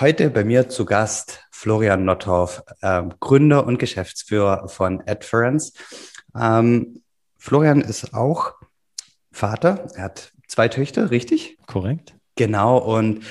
Heute 0.00 0.30
bei 0.30 0.44
mir 0.44 0.70
zu 0.70 0.86
Gast 0.86 1.46
Florian 1.50 2.06
Nottorf, 2.06 2.62
äh, 2.80 3.02
Gründer 3.20 3.66
und 3.66 3.78
Geschäftsführer 3.78 4.66
von 4.70 5.02
Adference. 5.06 5.74
Ähm, 6.34 7.02
Florian 7.36 7.82
ist 7.82 8.14
auch 8.14 8.54
Vater. 9.30 9.88
Er 9.96 10.04
hat 10.04 10.32
zwei 10.48 10.68
Töchter, 10.68 11.10
richtig? 11.10 11.58
Korrekt. 11.66 12.14
Genau. 12.36 12.78
Und 12.78 13.24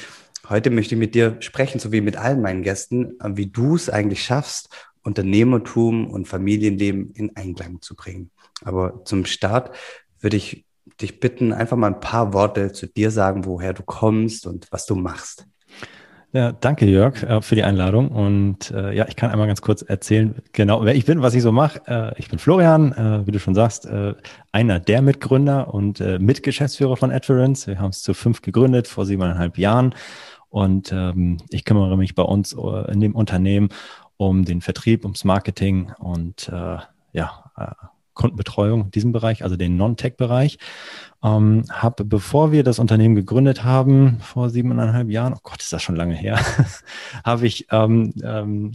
heute 0.48 0.70
möchte 0.70 0.94
ich 0.94 1.00
mit 1.00 1.16
dir 1.16 1.38
sprechen, 1.40 1.80
so 1.80 1.92
wie 1.92 2.02
mit 2.02 2.18
allen 2.18 2.40
meinen 2.40 2.62
Gästen, 2.62 3.20
äh, 3.20 3.32
wie 3.36 3.48
du 3.48 3.74
es 3.74 3.90
eigentlich 3.90 4.24
schaffst, 4.24 4.70
Unternehmertum 5.02 6.06
und 6.06 6.28
Familienleben 6.28 7.14
in 7.14 7.36
Einklang 7.36 7.82
zu 7.82 7.96
bringen. 7.96 8.30
Aber 8.64 9.04
zum 9.06 9.26
Start 9.26 9.76
würde 10.20 10.38
ich 10.38 10.68
dich 11.02 11.20
bitten, 11.20 11.52
einfach 11.52 11.78
mal 11.78 11.88
ein 11.88 12.00
paar 12.00 12.32
Worte 12.34 12.74
zu 12.74 12.86
dir 12.86 13.10
sagen, 13.10 13.46
woher 13.46 13.74
du 13.74 13.82
kommst 13.82 14.46
und 14.46 14.72
was 14.72 14.86
du 14.86 14.94
machst. 14.94 15.48
Ja, 16.32 16.52
danke 16.52 16.86
Jörg 16.86 17.24
äh, 17.24 17.42
für 17.42 17.56
die 17.56 17.64
Einladung 17.64 18.10
und 18.10 18.70
äh, 18.70 18.96
ja, 18.96 19.08
ich 19.08 19.16
kann 19.16 19.32
einmal 19.32 19.48
ganz 19.48 19.64
kurz 19.64 19.82
erzählen, 19.82 20.36
genau 20.54 20.86
wer 20.86 20.94
ich 20.94 21.06
bin, 21.06 21.24
was 21.24 21.34
ich 21.34 21.42
so 21.42 21.52
mache. 21.52 21.82
Äh, 21.88 22.20
ich 22.20 22.30
bin 22.30 22.38
Florian, 22.38 22.92
äh, 22.92 23.26
wie 23.26 23.32
du 23.32 23.40
schon 23.40 23.56
sagst, 23.56 23.88
äh, 23.88 24.14
einer 24.52 24.80
der 24.80 25.02
Mitgründer 25.02 25.74
und 25.74 26.00
Mitgeschäftsführer 26.00 26.98
von 26.98 27.12
Adference. 27.12 27.66
Wir 27.66 27.80
haben 27.80 27.90
es 27.90 28.04
zu 28.04 28.14
fünf 28.14 28.44
gegründet 28.44 28.88
vor 28.88 29.08
siebeneinhalb 29.08 29.58
Jahren 29.58 29.96
und 30.50 30.92
ähm, 30.92 31.38
ich 31.50 31.66
kümmere 31.66 31.98
mich 31.98 32.14
bei 32.14 32.24
uns 32.24 32.54
in 32.54 33.02
dem 33.02 33.16
Unternehmen 33.16 33.70
um 34.18 34.46
den 34.46 34.62
Vertrieb, 34.62 35.06
ums 35.06 35.24
Marketing 35.24 35.92
und 35.98 36.48
äh, 36.50 36.78
ja, 37.14 37.44
Kundenbetreuung 38.20 38.82
in 38.82 38.92
diesem 38.92 39.14
Bereich, 39.14 39.44
also 39.44 39.56
den 39.56 39.78
Non-Tech-Bereich. 39.78 40.58
Ähm, 41.24 41.64
habe, 41.72 42.04
bevor 42.04 42.52
wir 42.52 42.64
das 42.64 42.78
Unternehmen 42.78 43.16
gegründet 43.16 43.64
haben, 43.64 44.20
vor 44.20 44.50
siebeneinhalb 44.50 45.10
Jahren, 45.10 45.34
oh 45.34 45.40
Gott, 45.42 45.62
ist 45.62 45.72
das 45.72 45.82
schon 45.82 45.96
lange 45.96 46.16
her, 46.16 46.38
habe 47.26 47.48
ich 47.48 47.68
ähm, 47.72 48.14
ähm, 48.22 48.74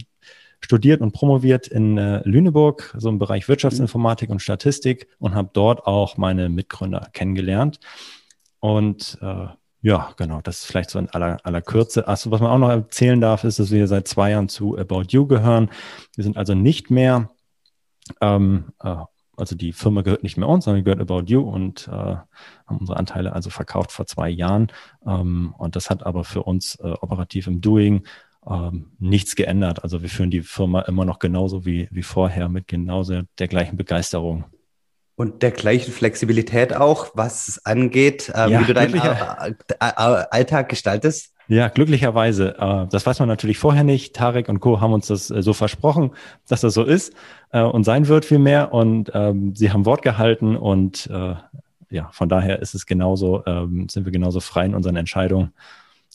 studiert 0.61 1.01
und 1.01 1.11
promoviert 1.11 1.67
in 1.67 1.97
äh, 1.99 2.27
Lüneburg, 2.27 2.95
so 2.97 3.07
im 3.09 3.19
Bereich 3.19 3.47
Wirtschaftsinformatik 3.47 4.31
und 4.31 4.41
Statistik 4.41 5.07
und 5.19 5.35
habe 5.35 5.51
dort 5.53 5.85
auch 5.85 6.17
meine 6.17 6.49
Mitgründer 6.49 7.07
kennengelernt. 7.13 7.79
Und 8.59 9.19
äh, 9.21 9.47
ja, 9.81 10.11
genau, 10.17 10.41
das 10.41 10.61
ist 10.61 10.65
vielleicht 10.65 10.89
so 10.89 10.97
in 10.97 11.09
aller, 11.09 11.37
aller 11.43 11.61
Kürze. 11.61 12.07
Achso, 12.07 12.31
was 12.31 12.41
man 12.41 12.49
auch 12.49 12.57
noch 12.57 12.69
erzählen 12.69 13.21
darf, 13.21 13.43
ist, 13.43 13.59
dass 13.59 13.69
wir 13.69 13.87
seit 13.87 14.07
zwei 14.07 14.31
Jahren 14.31 14.49
zu 14.49 14.75
About 14.75 15.03
You 15.09 15.27
gehören. 15.27 15.69
Wir 16.15 16.23
sind 16.23 16.35
also 16.35 16.55
nicht 16.55 16.89
mehr 16.89 17.29
ähm, 18.21 18.71
äh, 18.83 18.95
also 19.37 19.55
die 19.55 19.73
Firma 19.73 20.01
gehört 20.01 20.23
nicht 20.23 20.37
mehr 20.37 20.47
uns, 20.47 20.65
sondern 20.65 20.83
gehört 20.83 21.01
About 21.01 21.23
You 21.27 21.41
und 21.41 21.87
äh, 21.87 21.91
haben 21.91 22.77
unsere 22.79 22.97
Anteile 22.97 23.33
also 23.33 23.49
verkauft 23.49 23.91
vor 23.91 24.05
zwei 24.05 24.29
Jahren. 24.29 24.71
Ähm, 25.05 25.53
und 25.57 25.75
das 25.75 25.89
hat 25.89 26.05
aber 26.05 26.23
für 26.23 26.43
uns 26.43 26.75
äh, 26.75 26.93
operativ 27.01 27.47
im 27.47 27.61
Doing 27.61 28.03
ähm, 28.47 28.91
nichts 28.99 29.35
geändert. 29.35 29.83
Also 29.83 30.01
wir 30.01 30.09
führen 30.09 30.31
die 30.31 30.41
Firma 30.41 30.81
immer 30.81 31.05
noch 31.05 31.19
genauso 31.19 31.65
wie, 31.65 31.87
wie 31.91 32.03
vorher 32.03 32.49
mit 32.49 32.67
genauso 32.67 33.21
der 33.39 33.47
gleichen 33.47 33.77
Begeisterung. 33.77 34.45
Und 35.15 35.43
der 35.43 35.51
gleichen 35.51 35.93
Flexibilität 35.93 36.75
auch, 36.75 37.11
was 37.13 37.47
es 37.47 37.65
angeht, 37.65 38.29
äh, 38.35 38.49
ja, 38.49 38.59
wie 38.59 38.65
du 38.65 38.73
deinen 38.73 38.99
Alltag 39.79 40.69
gestaltest? 40.69 41.34
Ja, 41.47 41.67
glücklicherweise. 41.67 42.57
Äh, 42.57 42.87
das 42.89 43.05
weiß 43.05 43.19
man 43.19 43.27
natürlich 43.27 43.57
vorher 43.57 43.83
nicht. 43.83 44.15
Tarek 44.15 44.49
und 44.49 44.59
Co. 44.59 44.81
haben 44.81 44.93
uns 44.93 45.07
das 45.07 45.29
äh, 45.29 45.41
so 45.41 45.53
versprochen, 45.53 46.11
dass 46.47 46.61
das 46.61 46.73
so 46.73 46.83
ist 46.83 47.13
äh, 47.51 47.61
und 47.61 47.83
sein 47.83 48.07
wird 48.07 48.25
vielmehr. 48.25 48.73
Und 48.73 49.11
ähm, 49.13 49.55
sie 49.55 49.71
haben 49.71 49.85
Wort 49.85 50.01
gehalten 50.01 50.55
und 50.55 51.09
ja, 51.91 52.09
von 52.11 52.27
daher 52.27 52.61
ist 52.61 52.73
es 52.73 52.87
genauso, 52.87 53.45
ähm, 53.45 53.87
sind 53.89 54.05
wir 54.05 54.11
genauso 54.11 54.39
frei 54.39 54.65
in 54.65 54.73
unseren 54.73 54.95
Entscheidungen, 54.95 55.53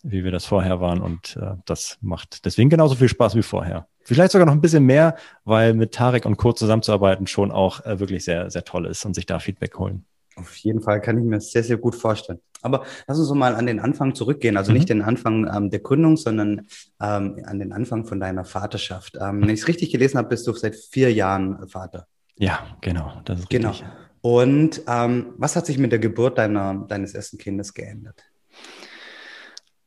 wie 0.02 0.24
wir 0.24 0.32
das 0.32 0.44
vorher 0.44 0.80
waren. 0.80 1.00
Und 1.00 1.38
das 1.64 1.96
macht 2.00 2.44
deswegen 2.44 2.68
genauso 2.68 2.96
viel 2.96 3.08
Spaß 3.08 3.36
wie 3.36 3.42
vorher. 3.42 3.86
Vielleicht 4.02 4.32
sogar 4.32 4.46
noch 4.46 4.52
ein 4.52 4.60
bisschen 4.60 4.84
mehr, 4.84 5.16
weil 5.44 5.74
mit 5.74 5.92
Tarek 5.92 6.26
und 6.26 6.36
Co. 6.36 6.52
zusammenzuarbeiten 6.52 7.28
schon 7.28 7.52
auch 7.52 7.80
wirklich 7.84 8.24
sehr, 8.24 8.50
sehr 8.50 8.64
toll 8.64 8.86
ist 8.86 9.06
und 9.06 9.14
sich 9.14 9.26
da 9.26 9.38
Feedback 9.38 9.78
holen. 9.78 10.04
Auf 10.40 10.56
jeden 10.56 10.80
Fall 10.80 11.00
kann 11.00 11.18
ich 11.18 11.24
mir 11.24 11.40
sehr, 11.40 11.62
sehr 11.62 11.76
gut 11.76 11.94
vorstellen. 11.94 12.40
Aber 12.62 12.84
lass 13.06 13.18
uns 13.18 13.30
mal 13.32 13.54
an 13.54 13.66
den 13.66 13.80
Anfang 13.80 14.14
zurückgehen. 14.14 14.56
Also 14.56 14.72
mhm. 14.72 14.78
nicht 14.78 14.88
den 14.88 15.02
Anfang 15.02 15.50
ähm, 15.54 15.70
der 15.70 15.80
Gründung, 15.80 16.16
sondern 16.16 16.66
ähm, 17.00 17.42
an 17.44 17.58
den 17.58 17.72
Anfang 17.72 18.04
von 18.04 18.20
deiner 18.20 18.44
Vaterschaft. 18.44 19.16
Ähm, 19.20 19.42
wenn 19.42 19.50
ich 19.50 19.60
es 19.60 19.68
richtig 19.68 19.90
gelesen 19.90 20.18
habe, 20.18 20.28
bist 20.28 20.46
du 20.46 20.52
seit 20.52 20.76
vier 20.76 21.12
Jahren 21.12 21.68
Vater. 21.68 22.06
Ja, 22.36 22.76
genau. 22.80 23.20
Das 23.24 23.40
ist 23.40 23.50
genau. 23.50 23.70
richtig. 23.70 23.86
Und 24.22 24.82
ähm, 24.86 25.34
was 25.38 25.56
hat 25.56 25.66
sich 25.66 25.78
mit 25.78 25.92
der 25.92 25.98
Geburt 25.98 26.38
deiner, 26.38 26.74
deines 26.88 27.14
ersten 27.14 27.38
Kindes 27.38 27.72
geändert? 27.72 28.22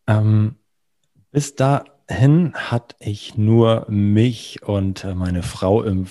Ähm, 0.08 0.56
bis 1.32 1.56
dahin 1.56 2.54
hatte 2.54 2.96
ich 3.00 3.38
nur 3.38 3.86
mich 3.90 4.64
und 4.64 5.04
äh, 5.04 5.14
meine 5.14 5.44
Frau 5.44 5.84
im 5.84 6.08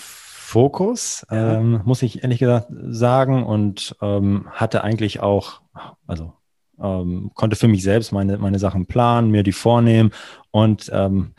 Fokus, 0.52 1.26
ja. 1.30 1.54
ähm, 1.54 1.80
muss 1.86 2.02
ich 2.02 2.22
ehrlich 2.22 2.38
gesagt 2.38 2.66
sagen, 2.90 3.42
und 3.42 3.96
ähm, 4.02 4.48
hatte 4.50 4.84
eigentlich 4.84 5.20
auch, 5.20 5.62
also 6.06 6.34
ähm, 6.78 7.30
konnte 7.32 7.56
für 7.56 7.68
mich 7.68 7.82
selbst 7.82 8.12
meine, 8.12 8.36
meine 8.36 8.58
Sachen 8.58 8.84
planen, 8.84 9.30
mir 9.30 9.44
die 9.44 9.52
vornehmen 9.52 10.10
und 10.50 10.90
ähm, 10.92 11.32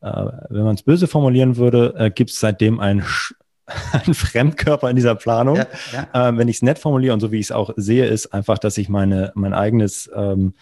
äh, 0.00 0.26
wenn 0.48 0.62
man 0.62 0.76
es 0.76 0.84
böse 0.84 1.08
formulieren 1.08 1.56
würde, 1.56 1.92
äh, 1.98 2.10
gibt 2.12 2.30
es 2.30 2.38
seitdem 2.38 2.78
ein, 2.78 3.04
ein 3.92 4.14
Fremdkörper 4.14 4.88
in 4.88 4.94
dieser 4.94 5.16
Planung. 5.16 5.56
Ja, 5.56 5.66
ja. 5.92 6.28
Äh, 6.28 6.36
wenn 6.36 6.46
ich 6.46 6.56
es 6.56 6.62
nett 6.62 6.78
formuliere 6.78 7.14
und 7.14 7.20
so 7.20 7.32
wie 7.32 7.40
ich 7.40 7.46
es 7.46 7.52
auch 7.52 7.70
sehe, 7.76 8.06
ist 8.06 8.32
einfach, 8.32 8.58
dass 8.58 8.78
ich 8.78 8.88
meine, 8.88 9.32
mein 9.34 9.54
eigenes 9.54 10.08
ähm, 10.14 10.54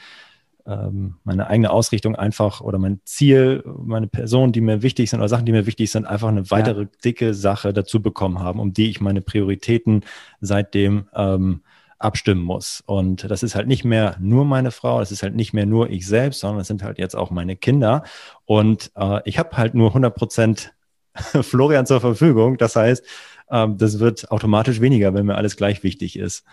ähm, 0.70 1.16
meine 1.24 1.48
eigene 1.48 1.70
Ausrichtung 1.70 2.14
einfach 2.14 2.60
oder 2.60 2.78
mein 2.78 3.00
Ziel, 3.04 3.64
meine 3.64 4.06
Personen, 4.06 4.52
die 4.52 4.60
mir 4.60 4.82
wichtig 4.82 5.10
sind 5.10 5.20
oder 5.20 5.28
Sachen, 5.28 5.46
die 5.46 5.52
mir 5.52 5.66
wichtig 5.66 5.90
sind, 5.90 6.06
einfach 6.06 6.28
eine 6.28 6.50
weitere 6.50 6.82
ja. 6.82 6.88
dicke 7.04 7.34
Sache 7.34 7.72
dazu 7.72 8.00
bekommen 8.00 8.38
haben, 8.38 8.60
um 8.60 8.72
die 8.72 8.90
ich 8.90 9.00
meine 9.00 9.20
Prioritäten 9.20 10.04
seitdem 10.40 11.06
ähm, 11.14 11.62
abstimmen 11.98 12.42
muss. 12.42 12.82
Und 12.86 13.30
das 13.30 13.42
ist 13.42 13.54
halt 13.54 13.66
nicht 13.66 13.84
mehr 13.84 14.16
nur 14.20 14.44
meine 14.44 14.70
Frau, 14.70 15.00
das 15.00 15.12
ist 15.12 15.22
halt 15.22 15.34
nicht 15.34 15.52
mehr 15.52 15.66
nur 15.66 15.90
ich 15.90 16.06
selbst, 16.06 16.40
sondern 16.40 16.60
es 16.60 16.68
sind 16.68 16.82
halt 16.82 16.98
jetzt 16.98 17.16
auch 17.16 17.30
meine 17.30 17.56
Kinder. 17.56 18.04
Und 18.44 18.90
äh, 18.96 19.20
ich 19.24 19.38
habe 19.38 19.56
halt 19.56 19.74
nur 19.74 19.88
100 19.88 20.14
Prozent 20.14 20.72
Florian 21.14 21.86
zur 21.86 22.00
Verfügung. 22.00 22.56
Das 22.56 22.76
heißt, 22.76 23.04
ähm, 23.50 23.76
das 23.76 23.98
wird 23.98 24.30
automatisch 24.30 24.80
weniger, 24.80 25.14
wenn 25.14 25.26
mir 25.26 25.34
alles 25.34 25.56
gleich 25.56 25.82
wichtig 25.82 26.18
ist. 26.18 26.44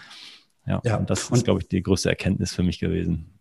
Ja, 0.65 0.81
ja. 0.83 0.97
und 0.97 1.09
das 1.09 1.29
ist, 1.29 1.45
glaube 1.45 1.61
ich, 1.61 1.69
die 1.69 1.81
größte 1.81 2.09
Erkenntnis 2.09 2.53
für 2.53 2.63
mich 2.63 2.79
gewesen. 2.79 3.36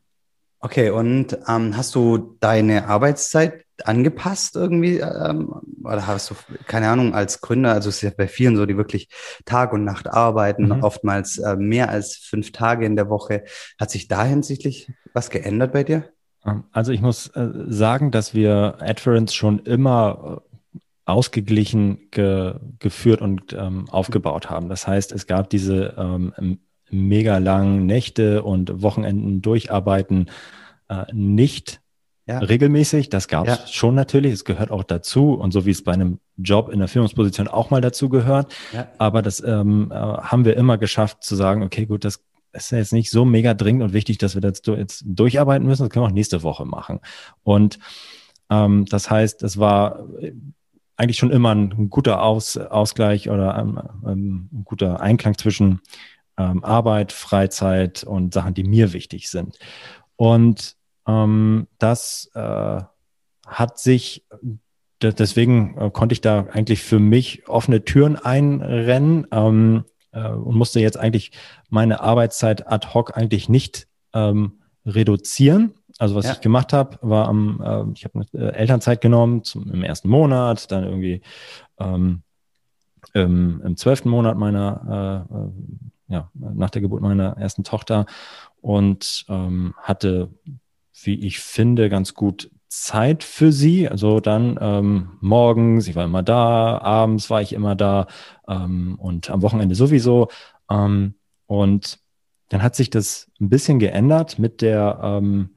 Okay, 0.60 0.90
und 0.90 1.38
ähm, 1.48 1.76
hast 1.76 1.94
du 1.94 2.36
deine 2.40 2.88
Arbeitszeit 2.88 3.64
angepasst 3.84 4.56
irgendwie? 4.56 4.98
Ähm, 4.98 5.52
oder 5.84 6.06
hast 6.06 6.30
du, 6.30 6.34
keine 6.66 6.88
Ahnung, 6.88 7.14
als 7.14 7.40
Gründer, 7.40 7.72
also 7.72 7.90
es 7.90 7.96
ist 7.96 8.02
ja 8.02 8.10
bei 8.16 8.26
vielen 8.26 8.56
so, 8.56 8.64
die 8.64 8.76
wirklich 8.76 9.08
Tag 9.44 9.72
und 9.72 9.84
Nacht 9.84 10.08
arbeiten, 10.08 10.68
mhm. 10.68 10.82
oftmals 10.82 11.38
äh, 11.38 11.56
mehr 11.56 11.90
als 11.90 12.16
fünf 12.16 12.52
Tage 12.52 12.86
in 12.86 12.96
der 12.96 13.10
Woche. 13.10 13.44
Hat 13.78 13.90
sich 13.90 14.08
da 14.08 14.24
hinsichtlich 14.24 14.90
was 15.12 15.30
geändert 15.30 15.72
bei 15.72 15.84
dir? 15.84 16.04
Ähm, 16.44 16.64
also 16.72 16.92
ich 16.92 17.02
muss 17.02 17.28
äh, 17.28 17.50
sagen, 17.68 18.10
dass 18.10 18.34
wir 18.34 18.76
Adference 18.80 19.34
schon 19.34 19.58
immer 19.60 20.42
äh, 20.74 20.78
ausgeglichen 21.04 22.08
ge 22.10 22.54
geführt 22.78 23.20
und 23.20 23.52
ähm, 23.52 23.88
aufgebaut 23.90 24.50
haben. 24.50 24.68
Das 24.68 24.86
heißt, 24.86 25.12
es 25.12 25.26
gab 25.26 25.50
diese 25.50 25.94
ähm, 25.98 26.58
mega 26.96 27.38
langen 27.38 27.86
Nächte 27.86 28.42
und 28.42 28.82
Wochenenden 28.82 29.42
durcharbeiten 29.42 30.30
äh, 30.88 31.04
nicht 31.12 31.80
ja. 32.26 32.38
regelmäßig. 32.38 33.08
Das 33.08 33.28
gab 33.28 33.46
es 33.48 33.58
ja. 33.58 33.66
schon 33.66 33.94
natürlich. 33.94 34.32
Es 34.32 34.44
gehört 34.44 34.70
auch 34.70 34.84
dazu. 34.84 35.34
Und 35.34 35.52
so 35.52 35.66
wie 35.66 35.70
es 35.70 35.82
bei 35.82 35.92
einem 35.92 36.18
Job 36.36 36.68
in 36.68 36.78
der 36.78 36.88
Führungsposition 36.88 37.48
auch 37.48 37.70
mal 37.70 37.80
dazu 37.80 38.08
gehört. 38.08 38.54
Ja. 38.72 38.88
Aber 38.98 39.22
das 39.22 39.42
ähm, 39.42 39.90
äh, 39.92 39.94
haben 39.94 40.44
wir 40.44 40.56
immer 40.56 40.78
geschafft 40.78 41.22
zu 41.22 41.36
sagen, 41.36 41.62
okay, 41.62 41.86
gut, 41.86 42.04
das 42.04 42.20
ist 42.52 42.72
ja 42.72 42.78
jetzt 42.78 42.92
nicht 42.92 43.10
so 43.10 43.24
mega 43.24 43.54
dringend 43.54 43.82
und 43.82 43.92
wichtig, 43.92 44.18
dass 44.18 44.34
wir 44.34 44.40
das 44.40 44.62
jetzt 44.64 45.04
durcharbeiten 45.06 45.66
müssen. 45.66 45.82
Das 45.84 45.90
können 45.90 46.04
wir 46.04 46.08
auch 46.08 46.14
nächste 46.14 46.42
Woche 46.42 46.64
machen. 46.64 47.00
Und 47.42 47.78
ähm, 48.50 48.86
das 48.86 49.10
heißt, 49.10 49.42
es 49.42 49.58
war 49.58 50.04
eigentlich 50.96 51.18
schon 51.18 51.30
immer 51.30 51.54
ein 51.54 51.90
guter 51.90 52.22
Aus, 52.22 52.56
Ausgleich 52.56 53.28
oder 53.28 53.58
ähm, 53.58 53.80
ähm 54.06 54.48
ein 54.52 54.64
guter 54.64 55.00
Einklang 55.00 55.36
zwischen 55.36 55.80
ähm, 56.38 56.64
Arbeit, 56.64 57.12
Freizeit 57.12 58.04
und 58.04 58.34
Sachen, 58.34 58.54
die 58.54 58.64
mir 58.64 58.92
wichtig 58.92 59.30
sind. 59.30 59.58
Und 60.16 60.76
ähm, 61.06 61.68
das 61.78 62.30
äh, 62.34 62.80
hat 63.46 63.78
sich, 63.78 64.26
deswegen 65.00 65.76
äh, 65.78 65.90
konnte 65.90 66.12
ich 66.12 66.20
da 66.20 66.46
eigentlich 66.52 66.82
für 66.82 66.98
mich 66.98 67.48
offene 67.48 67.84
Türen 67.84 68.16
einrennen 68.16 69.26
ähm, 69.30 69.84
äh, 70.12 70.28
und 70.28 70.56
musste 70.56 70.80
jetzt 70.80 70.98
eigentlich 70.98 71.32
meine 71.68 72.00
Arbeitszeit 72.00 72.70
ad 72.70 72.88
hoc 72.94 73.16
eigentlich 73.16 73.48
nicht 73.48 73.86
ähm, 74.14 74.60
reduzieren. 74.84 75.74
Also 75.98 76.14
was 76.14 76.26
ja. 76.26 76.32
ich 76.32 76.40
gemacht 76.40 76.72
habe, 76.72 76.98
war 77.02 77.28
am, 77.28 77.60
äh, 77.62 77.92
ich 77.94 78.04
habe 78.04 78.26
eine 78.32 78.50
äh, 78.50 78.54
Elternzeit 78.54 79.00
genommen 79.00 79.44
zum, 79.44 79.70
im 79.72 79.82
ersten 79.82 80.08
Monat, 80.08 80.70
dann 80.70 80.84
irgendwie 80.84 81.22
ähm, 81.78 82.22
im, 83.14 83.62
im 83.64 83.76
zwölften 83.76 84.10
Monat 84.10 84.36
meiner 84.36 85.26
äh, 85.30 85.34
äh 85.34 85.50
ja, 86.08 86.30
nach 86.34 86.70
der 86.70 86.82
Geburt 86.82 87.02
meiner 87.02 87.36
ersten 87.36 87.64
Tochter 87.64 88.06
und 88.60 89.24
ähm, 89.28 89.74
hatte, 89.78 90.30
wie 91.02 91.26
ich 91.26 91.40
finde, 91.40 91.88
ganz 91.88 92.14
gut 92.14 92.50
Zeit 92.68 93.24
für 93.24 93.52
sie. 93.52 93.88
Also 93.88 94.20
dann 94.20 94.58
ähm, 94.60 95.10
morgens, 95.20 95.88
ich 95.88 95.96
war 95.96 96.04
immer 96.04 96.22
da, 96.22 96.78
abends 96.78 97.30
war 97.30 97.40
ich 97.40 97.52
immer 97.52 97.74
da 97.74 98.06
ähm, 98.48 98.96
und 98.98 99.30
am 99.30 99.42
Wochenende 99.42 99.74
sowieso. 99.74 100.28
Ähm, 100.70 101.14
und 101.46 101.98
dann 102.48 102.62
hat 102.62 102.76
sich 102.76 102.90
das 102.90 103.30
ein 103.40 103.48
bisschen 103.48 103.78
geändert 103.78 104.38
mit 104.38 104.62
der, 104.62 105.00
ähm, 105.02 105.50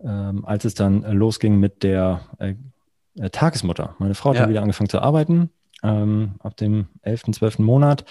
ähm, 0.00 0.44
als 0.44 0.64
es 0.64 0.74
dann 0.74 1.02
losging 1.02 1.58
mit 1.58 1.82
der 1.82 2.22
äh, 2.38 2.54
äh, 3.18 3.30
Tagesmutter. 3.30 3.96
Meine 3.98 4.14
Frau 4.14 4.30
hat 4.30 4.36
ja. 4.36 4.42
dann 4.42 4.50
wieder 4.50 4.62
angefangen 4.62 4.88
zu 4.88 5.00
arbeiten, 5.00 5.50
ähm, 5.82 6.34
ab 6.40 6.56
dem 6.56 6.88
11., 7.02 7.32
12. 7.32 7.58
Monat. 7.60 8.04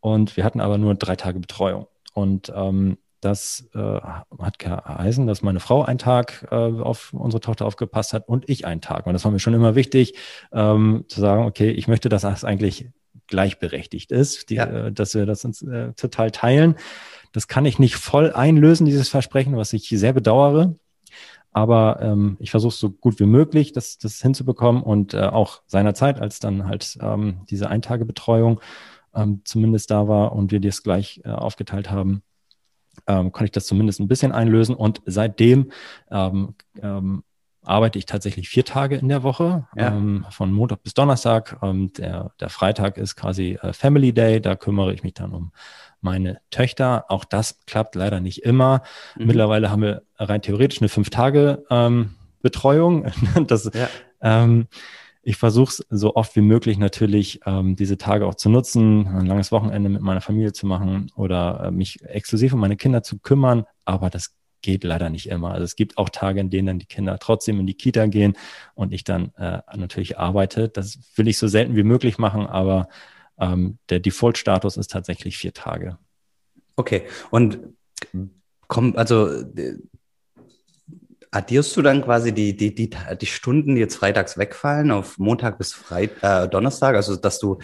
Und 0.00 0.36
wir 0.36 0.44
hatten 0.44 0.60
aber 0.60 0.78
nur 0.78 0.94
drei 0.94 1.16
Tage 1.16 1.40
Betreuung. 1.40 1.86
Und 2.14 2.52
ähm, 2.54 2.98
das 3.20 3.68
äh, 3.74 4.00
hat 4.38 4.58
geheißen, 4.58 5.26
dass 5.26 5.42
meine 5.42 5.60
Frau 5.60 5.82
einen 5.82 5.98
Tag 5.98 6.46
äh, 6.50 6.54
auf 6.54 7.12
unsere 7.12 7.40
Tochter 7.40 7.66
aufgepasst 7.66 8.12
hat 8.12 8.28
und 8.28 8.48
ich 8.48 8.64
einen 8.64 8.80
Tag. 8.80 9.06
Und 9.06 9.12
das 9.12 9.24
war 9.24 9.32
mir 9.32 9.40
schon 9.40 9.54
immer 9.54 9.74
wichtig, 9.74 10.14
ähm, 10.52 11.04
zu 11.08 11.20
sagen, 11.20 11.44
okay, 11.44 11.70
ich 11.70 11.88
möchte, 11.88 12.08
dass 12.08 12.22
das 12.22 12.44
eigentlich 12.44 12.88
gleichberechtigt 13.26 14.12
ist, 14.12 14.50
die, 14.50 14.56
ja. 14.56 14.86
äh, 14.86 14.92
dass 14.92 15.14
wir 15.14 15.26
das 15.26 15.44
uns 15.44 15.62
äh, 15.62 15.92
total 15.94 16.30
teilen. 16.30 16.76
Das 17.32 17.48
kann 17.48 17.64
ich 17.64 17.78
nicht 17.78 17.96
voll 17.96 18.32
einlösen, 18.32 18.86
dieses 18.86 19.08
Versprechen, 19.08 19.56
was 19.56 19.72
ich 19.72 19.88
sehr 19.88 20.12
bedauere. 20.12 20.76
Aber 21.50 21.98
ähm, 22.00 22.36
ich 22.40 22.50
versuche 22.50 22.74
so 22.74 22.90
gut 22.90 23.18
wie 23.18 23.26
möglich, 23.26 23.72
das, 23.72 23.98
das 23.98 24.20
hinzubekommen 24.20 24.82
und 24.82 25.14
äh, 25.14 25.22
auch 25.22 25.62
seinerzeit, 25.66 26.20
als 26.20 26.38
dann 26.38 26.68
halt 26.68 26.98
ähm, 27.00 27.40
diese 27.50 27.68
Eintagebetreuung 27.68 28.60
ähm, 29.14 29.42
zumindest 29.44 29.90
da 29.90 30.08
war 30.08 30.32
und 30.32 30.52
wir 30.52 30.60
das 30.60 30.82
gleich 30.82 31.20
äh, 31.24 31.30
aufgeteilt 31.30 31.90
haben, 31.90 32.22
ähm, 33.06 33.32
konnte 33.32 33.46
ich 33.46 33.52
das 33.52 33.66
zumindest 33.66 34.00
ein 34.00 34.08
bisschen 34.08 34.32
einlösen. 34.32 34.74
Und 34.74 35.02
seitdem 35.06 35.70
ähm, 36.10 36.54
ähm, 36.82 37.22
arbeite 37.62 37.98
ich 37.98 38.06
tatsächlich 38.06 38.48
vier 38.48 38.64
Tage 38.64 38.96
in 38.96 39.08
der 39.08 39.22
Woche, 39.22 39.66
ja. 39.76 39.88
ähm, 39.88 40.26
von 40.30 40.52
Montag 40.52 40.82
bis 40.82 40.94
Donnerstag. 40.94 41.58
Ähm, 41.62 41.92
der, 41.92 42.32
der 42.40 42.48
Freitag 42.48 42.96
ist 42.96 43.16
quasi 43.16 43.58
äh, 43.60 43.72
Family 43.72 44.12
Day, 44.12 44.40
da 44.40 44.56
kümmere 44.56 44.92
ich 44.94 45.02
mich 45.02 45.14
dann 45.14 45.32
um 45.32 45.52
meine 46.00 46.40
Töchter. 46.50 47.06
Auch 47.08 47.24
das 47.24 47.60
klappt 47.66 47.94
leider 47.94 48.20
nicht 48.20 48.42
immer. 48.44 48.82
Mhm. 49.16 49.26
Mittlerweile 49.26 49.70
haben 49.70 49.82
wir 49.82 50.02
rein 50.16 50.42
theoretisch 50.42 50.80
eine 50.80 50.88
fünf 50.88 51.10
Tage 51.10 51.64
ähm, 51.70 52.14
das, 53.46 53.70
ja. 53.74 53.88
ähm, 54.22 54.68
ich 55.28 55.36
versuche 55.36 55.68
es 55.68 55.86
so 55.90 56.16
oft 56.16 56.34
wie 56.36 56.40
möglich 56.40 56.78
natürlich, 56.78 57.40
ähm, 57.44 57.76
diese 57.76 57.98
Tage 57.98 58.24
auch 58.24 58.34
zu 58.34 58.48
nutzen, 58.48 59.06
ein 59.08 59.26
langes 59.26 59.52
Wochenende 59.52 59.90
mit 59.90 60.00
meiner 60.00 60.22
Familie 60.22 60.54
zu 60.54 60.66
machen 60.66 61.12
oder 61.16 61.64
äh, 61.64 61.70
mich 61.70 62.02
exklusiv 62.02 62.54
um 62.54 62.60
meine 62.60 62.78
Kinder 62.78 63.02
zu 63.02 63.18
kümmern. 63.18 63.66
Aber 63.84 64.08
das 64.08 64.34
geht 64.62 64.84
leider 64.84 65.10
nicht 65.10 65.28
immer. 65.28 65.50
Also 65.50 65.64
es 65.64 65.76
gibt 65.76 65.98
auch 65.98 66.08
Tage, 66.08 66.40
in 66.40 66.48
denen 66.48 66.66
dann 66.66 66.78
die 66.78 66.86
Kinder 66.86 67.18
trotzdem 67.18 67.60
in 67.60 67.66
die 67.66 67.74
Kita 67.74 68.06
gehen 68.06 68.38
und 68.74 68.94
ich 68.94 69.04
dann 69.04 69.34
äh, 69.34 69.60
natürlich 69.76 70.18
arbeite. 70.18 70.70
Das 70.70 70.98
will 71.16 71.28
ich 71.28 71.36
so 71.36 71.46
selten 71.46 71.76
wie 71.76 71.82
möglich 71.82 72.16
machen, 72.16 72.46
aber 72.46 72.88
ähm, 73.38 73.76
der 73.90 74.00
Default-Status 74.00 74.78
ist 74.78 74.90
tatsächlich 74.90 75.36
vier 75.36 75.52
Tage. 75.52 75.98
Okay, 76.74 77.02
und 77.30 77.58
komm, 78.66 78.96
also 78.96 79.44
addierst 81.30 81.76
du 81.76 81.82
dann 81.82 82.02
quasi 82.02 82.32
die, 82.32 82.56
die, 82.56 82.74
die, 82.74 82.90
die 83.20 83.26
Stunden, 83.26 83.74
die 83.74 83.80
jetzt 83.80 83.96
freitags 83.96 84.38
wegfallen, 84.38 84.90
auf 84.90 85.18
Montag 85.18 85.58
bis 85.58 85.72
Freit 85.72 86.12
äh, 86.22 86.48
Donnerstag? 86.48 86.94
Also, 86.94 87.16
dass 87.16 87.38
du, 87.38 87.58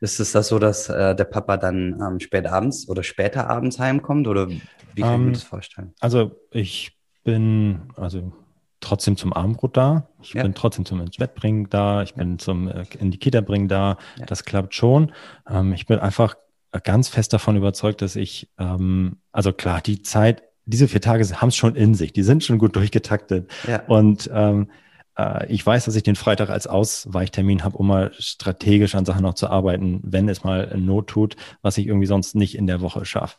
ist 0.00 0.20
es 0.20 0.32
das 0.32 0.48
so, 0.48 0.58
dass 0.58 0.88
äh, 0.88 1.14
der 1.14 1.24
Papa 1.24 1.56
dann 1.56 2.00
ähm, 2.00 2.20
spät 2.20 2.46
abends 2.46 2.88
oder 2.88 3.02
später 3.02 3.48
abends 3.48 3.78
heimkommt? 3.78 4.28
Oder 4.28 4.48
wie 4.48 5.02
kann 5.02 5.14
ich 5.14 5.18
mir 5.20 5.26
ähm, 5.26 5.32
das 5.32 5.42
vorstellen? 5.42 5.94
Also, 6.00 6.32
ich 6.50 6.98
bin, 7.24 7.82
also 7.96 8.32
trotzdem 8.80 9.16
zum 9.16 9.32
Abendbrot 9.32 9.76
da. 9.76 10.08
Ich 10.22 10.32
ja. 10.32 10.42
bin 10.42 10.54
trotzdem 10.54 10.84
zum 10.84 11.00
ins 11.00 11.16
Bett 11.16 11.34
bringen 11.34 11.68
da. 11.70 12.02
Ich 12.02 12.14
bin 12.14 12.38
zum 12.38 12.68
äh, 12.68 12.84
in 12.98 13.10
die 13.10 13.18
Kita 13.18 13.40
bringen 13.40 13.68
da. 13.68 13.98
Ja. 14.18 14.26
Das 14.26 14.44
klappt 14.44 14.74
schon. 14.74 15.12
Ähm, 15.48 15.72
ich 15.72 15.86
bin 15.86 15.98
einfach 15.98 16.36
ganz 16.82 17.08
fest 17.08 17.32
davon 17.32 17.56
überzeugt, 17.56 18.00
dass 18.02 18.16
ich, 18.16 18.50
ähm, 18.58 19.18
also 19.32 19.52
klar, 19.52 19.80
die 19.80 20.02
Zeit 20.02 20.42
diese 20.70 20.88
vier 20.88 21.00
Tage 21.00 21.24
haben 21.40 21.48
es 21.48 21.56
schon 21.56 21.76
in 21.76 21.94
sich, 21.94 22.12
die 22.12 22.22
sind 22.22 22.44
schon 22.44 22.58
gut 22.58 22.76
durchgetaktet. 22.76 23.50
Ja. 23.66 23.82
Und 23.86 24.30
ähm, 24.32 24.68
äh, 25.16 25.46
ich 25.52 25.64
weiß, 25.64 25.84
dass 25.84 25.96
ich 25.96 26.02
den 26.02 26.16
Freitag 26.16 26.50
als 26.50 26.66
Ausweichtermin 26.66 27.64
habe, 27.64 27.76
um 27.76 27.86
mal 27.86 28.12
strategisch 28.18 28.94
an 28.94 29.04
Sachen 29.04 29.22
noch 29.22 29.34
zu 29.34 29.48
arbeiten, 29.48 30.00
wenn 30.02 30.28
es 30.28 30.44
mal 30.44 30.76
Not 30.76 31.08
tut, 31.08 31.36
was 31.62 31.78
ich 31.78 31.86
irgendwie 31.86 32.06
sonst 32.06 32.34
nicht 32.34 32.56
in 32.56 32.66
der 32.66 32.80
Woche 32.80 33.04
schaffe. 33.04 33.36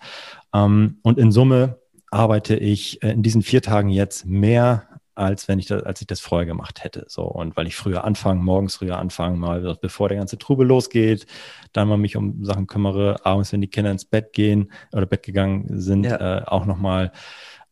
Ähm, 0.54 0.98
und 1.02 1.18
in 1.18 1.32
Summe 1.32 1.80
arbeite 2.12 2.56
ich 2.56 3.02
äh, 3.04 3.12
in 3.12 3.24
diesen 3.24 3.42
vier 3.42 3.62
Tagen 3.62 3.90
jetzt 3.90 4.26
mehr 4.26 4.88
als 5.16 5.48
wenn 5.48 5.60
ich 5.60 5.68
das, 5.68 5.84
als 5.84 6.02
ich 6.02 6.08
das 6.08 6.20
vorher 6.20 6.46
gemacht 6.46 6.84
hätte. 6.84 7.06
So 7.08 7.24
und 7.24 7.56
weil 7.58 7.68
ich 7.68 7.76
früher 7.76 8.04
anfange, 8.04 8.42
morgens 8.42 8.76
früher 8.76 8.98
anfange, 8.98 9.38
mal 9.38 9.78
bevor 9.82 10.10
der 10.10 10.18
ganze 10.18 10.38
Trubel 10.38 10.68
losgeht, 10.68 11.26
dann 11.74 11.88
mal 11.88 11.98
mich 11.98 12.16
um 12.16 12.44
Sachen 12.44 12.68
kümmere, 12.68 13.26
abends, 13.26 13.52
wenn 13.52 13.62
die 13.62 13.68
Kinder 13.68 13.92
ins 13.92 14.06
Bett 14.06 14.34
gehen 14.34 14.72
oder 14.92 15.06
Bett 15.06 15.24
gegangen 15.24 15.82
sind, 15.82 16.06
ja. 16.06 16.40
äh, 16.40 16.44
auch 16.46 16.66
nochmal. 16.66 17.12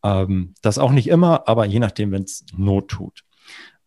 Ähm, 0.03 0.53
das 0.61 0.77
auch 0.77 0.91
nicht 0.91 1.07
immer, 1.07 1.47
aber 1.47 1.65
je 1.65 1.79
nachdem, 1.79 2.11
wenn 2.11 2.23
es 2.23 2.45
Not 2.55 2.89
tut. 2.89 3.23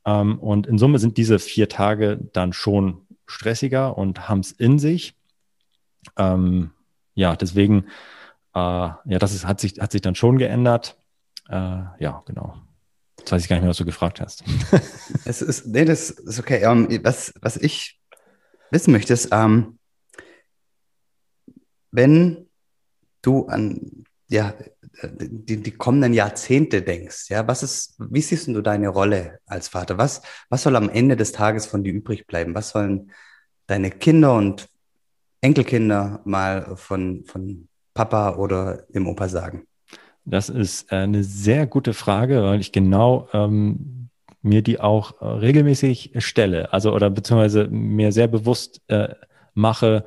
Ähm, 0.05 0.39
und 0.39 0.67
in 0.67 0.79
Summe 0.79 0.99
sind 0.99 1.17
diese 1.17 1.39
vier 1.39 1.69
Tage 1.69 2.19
dann 2.33 2.53
schon 2.53 3.07
stressiger 3.27 3.97
und 3.97 4.29
haben 4.29 4.41
es 4.41 4.53
in 4.53 4.79
sich. 4.79 5.15
Ähm, 6.17 6.73
ja, 7.15 7.37
deswegen, 7.37 7.87
äh, 8.55 8.59
ja, 8.59 9.19
das 9.19 9.35
ist, 9.35 9.47
hat 9.47 9.61
sich, 9.61 9.81
hat 9.81 9.93
sich 9.93 10.01
dann 10.01 10.15
schon 10.15 10.39
geändert. 10.39 10.97
Äh, 11.49 11.83
ja, 11.99 12.23
genau. 12.27 12.57
Jetzt 13.23 13.31
weiß 13.31 13.43
ich 13.43 13.49
gar 13.49 13.55
nicht 13.55 13.63
mehr, 13.63 13.71
was 13.71 13.77
du 13.77 13.85
gefragt 13.85 14.21
hast. 14.21 14.43
es 15.25 15.43
ist, 15.43 15.67
nee, 15.67 15.85
das 15.85 16.11
ist 16.11 16.41
okay. 16.41 16.67
Um, 16.67 16.91
ähm, 16.91 17.05
was, 17.05 17.33
was 17.41 17.57
ich 17.57 18.01
wissen 18.73 18.91
möchte, 18.91 19.13
ist, 19.13 19.29
ähm, 19.31 19.79
wenn 21.93 22.49
du 23.23 23.47
an 23.47 24.05
ja, 24.27 24.55
die, 25.05 25.63
die 25.63 25.71
kommenden 25.71 26.15
Jahrzehnte 26.15 26.83
denkst, 26.83 27.31
ja, 27.31 27.47
was 27.47 27.63
ist, 27.63 27.95
wie 27.99 28.21
siehst 28.21 28.49
du 28.49 28.61
deine 28.61 28.89
Rolle 28.89 29.39
als 29.47 29.69
Vater? 29.69 29.99
Was, 29.99 30.23
was 30.49 30.65
soll 30.65 30.75
am 30.75 30.89
Ende 30.89 31.15
des 31.15 31.31
Tages 31.31 31.67
von 31.67 31.85
dir 31.85 31.93
übrig 31.93 32.27
bleiben? 32.27 32.57
Was 32.57 32.71
sollen 32.71 33.13
deine 33.69 33.93
Kinder 33.93 34.35
und 34.35 34.69
Enkelkinder 35.43 36.23
mal 36.25 36.77
von, 36.77 37.25
von 37.25 37.69
Papa 37.95 38.35
oder 38.35 38.83
dem 38.89 39.07
Opa 39.07 39.29
sagen? 39.29 39.69
Das 40.25 40.49
ist 40.49 40.93
äh, 40.93 40.97
eine 40.97 41.25
sehr 41.25 41.67
gute 41.67 41.95
Frage, 41.95 42.43
weil 42.43 42.61
ich 42.61 42.73
genau 42.73 43.29
ähm, 43.33 44.09
mir 44.43 44.63
die 44.63 44.81
auch 44.81 45.21
äh, 45.21 45.27
regelmäßig 45.27 46.13
stelle, 46.19 46.73
also 46.73 46.93
oder 46.93 47.11
beziehungsweise 47.11 47.69
mir 47.69 48.13
sehr 48.13 48.29
bewusst 48.29 48.81
äh, 48.89 49.15
mache, 49.55 50.05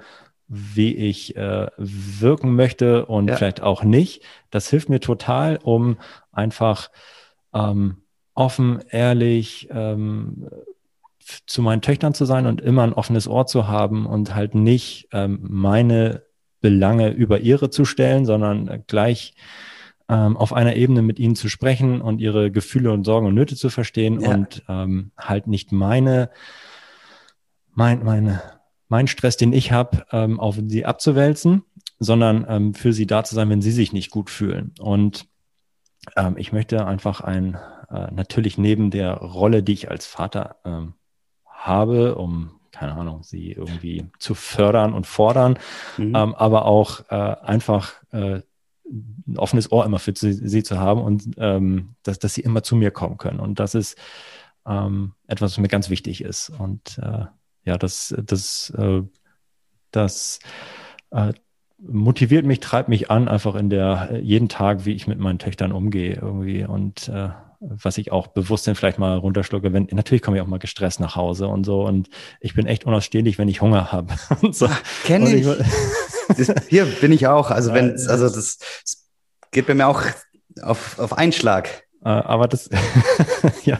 wie 0.48 0.96
ich 0.96 1.36
äh, 1.36 1.68
wirken 1.78 2.56
möchte 2.56 3.06
und 3.08 3.30
ja. 3.30 3.36
vielleicht 3.36 3.62
auch 3.62 3.84
nicht. 3.84 4.22
Das 4.52 4.70
hilft 4.70 4.90
mir 4.90 5.00
total, 5.00 5.60
um 5.64 5.98
einfach 6.32 6.92
ähm, 7.54 8.04
offen, 8.36 8.84
ehrlich 8.90 9.70
ähm, 9.72 10.48
zu 11.48 11.62
meinen 11.64 11.82
Töchtern 11.82 12.14
zu 12.14 12.26
sein 12.26 12.46
und 12.46 12.62
immer 12.62 12.84
ein 12.84 12.94
offenes 12.94 13.28
Ohr 13.28 13.48
zu 13.48 13.68
haben 13.68 14.06
und 14.06 14.36
halt 14.36 14.54
nicht 14.54 15.08
ähm, 15.12 15.40
meine 15.42 16.22
Belange 16.62 17.10
über 17.10 17.40
ihre 17.40 17.70
zu 17.70 17.86
stellen, 17.86 18.26
sondern 18.26 18.84
gleich 18.88 19.34
ähm, 20.10 20.38
auf 20.38 20.54
einer 20.54 20.76
Ebene 20.76 21.02
mit 21.02 21.20
ihnen 21.20 21.36
zu 21.36 21.50
sprechen 21.50 22.02
und 22.02 22.20
ihre 22.20 22.52
Gefühle 22.52 22.92
und 22.92 23.04
Sorgen 23.04 23.28
und 23.28 23.36
Nöte 23.36 23.56
zu 23.56 23.70
verstehen 23.70 24.22
ja. 24.22 24.30
und 24.30 24.64
ähm, 24.68 25.12
halt 25.18 25.48
nicht 25.48 25.72
meine, 25.72 26.30
mein, 27.74 28.04
meine, 28.04 28.42
mein 28.88 29.08
Stress, 29.08 29.38
den 29.38 29.54
ich 29.54 29.72
habe, 29.72 30.06
ähm, 30.12 30.40
auf 30.40 30.58
sie 30.68 30.86
abzuwälzen, 30.86 31.64
sondern 32.00 32.46
ähm, 32.48 32.74
für 32.74 32.94
sie 32.94 33.08
da 33.08 33.24
zu 33.24 33.36
sein, 33.36 33.50
wenn 33.50 33.62
sie 33.62 33.72
sich 33.72 33.94
nicht 33.94 34.12
gut 34.12 34.30
fühlen. 34.30 34.74
Und 34.80 35.28
ähm, 36.16 36.36
ich 36.38 36.52
möchte 36.52 36.86
einfach 36.86 37.22
ein, 37.22 37.58
äh, 37.90 38.12
natürlich 38.12 38.58
neben 38.58 38.92
der 38.92 39.14
Rolle, 39.16 39.64
die 39.64 39.74
ich 39.74 39.90
als 39.90 40.06
Vater 40.06 40.58
ähm, 40.66 40.94
habe, 41.48 42.16
um 42.16 42.52
keine 42.76 42.94
Ahnung, 42.94 43.24
sie 43.24 43.54
irgendwie 43.54 44.12
zu 44.20 44.36
fördern 44.36 44.94
und 44.94 45.08
fordern, 45.08 45.58
mhm. 45.98 46.14
ähm, 46.14 46.36
aber 46.36 46.66
auch 46.66 47.10
äh, 47.10 47.16
einfach 47.16 47.94
äh, 48.12 48.42
ein 48.86 49.38
offenes 49.38 49.72
Ohr 49.72 49.86
immer 49.86 50.00
für 50.00 50.14
sie, 50.16 50.34
sie 50.34 50.64
zu 50.64 50.80
haben 50.80 51.02
und 51.02 51.32
ähm, 51.38 51.96
dass, 52.04 52.20
dass 52.20 52.34
sie 52.34 52.42
immer 52.42 52.64
zu 52.64 52.76
mir 52.76 52.92
kommen 52.92 53.18
können. 53.18 53.40
Und 53.40 53.60
das 53.60 53.76
ist 53.76 53.98
ähm, 54.68 55.14
etwas, 55.28 55.54
was 55.54 55.58
mir 55.58 55.68
ganz 55.68 55.90
wichtig 55.90 56.22
ist. 56.22 56.50
Und 56.50 57.00
äh, 57.02 57.26
ja, 57.64 57.78
das, 57.78 58.14
das, 58.24 58.72
äh, 58.78 59.02
das 59.92 60.40
äh, 61.12 61.34
motiviert 61.80 62.46
mich, 62.46 62.60
treibt 62.60 62.90
mich 62.90 63.10
an, 63.12 63.28
einfach 63.28 63.56
in 63.56 63.70
der 63.70 64.20
jeden 64.22 64.50
Tag, 64.50 64.86
wie 64.86 64.94
ich 64.94 65.08
mit 65.08 65.20
meinen 65.20 65.40
Töchtern 65.40 65.72
umgehe 65.72 66.16
irgendwie 66.16 66.64
und 66.64 67.10
äh, 67.10 67.30
was 67.68 67.98
ich 67.98 68.12
auch 68.12 68.28
bewusst 68.28 68.68
dann 68.68 68.76
vielleicht 68.76 69.00
mal 69.00 69.18
runterschlucke, 69.18 69.74
wenn 69.74 69.88
natürlich 69.92 70.22
komme 70.22 70.38
ich 70.38 70.44
auch 70.44 70.48
mal 70.48 70.60
gestresst 70.60 71.00
nach 71.00 71.16
Hause 71.16 71.48
und 71.48 71.66
so 71.66 71.86
und 71.86 72.10
ich 72.40 72.54
bin 72.54 72.68
echt 72.68 72.86
unausstehlich, 72.86 73.38
wenn 73.38 73.48
ich 73.48 73.62
Hunger 73.62 73.92
habe. 73.92 74.14
so. 74.52 74.70
Kenne 75.04 75.34
ich. 75.34 75.48
ich 76.38 76.52
hier 76.70 76.86
bin 76.86 77.12
ich 77.12 77.28
auch. 77.28 77.52
Also 77.52 77.74
wenn, 77.74 77.92
also 77.92 78.26
das, 78.26 78.58
das 78.58 79.10
geht 79.52 79.68
bei 79.68 79.74
mir 79.74 79.88
auch 79.88 80.04
auf, 80.62 81.00
auf 81.00 81.18
Einschlag. 81.18 81.84
Äh, 82.04 82.10
aber 82.10 82.48
das, 82.48 82.70
ja, 83.66 83.80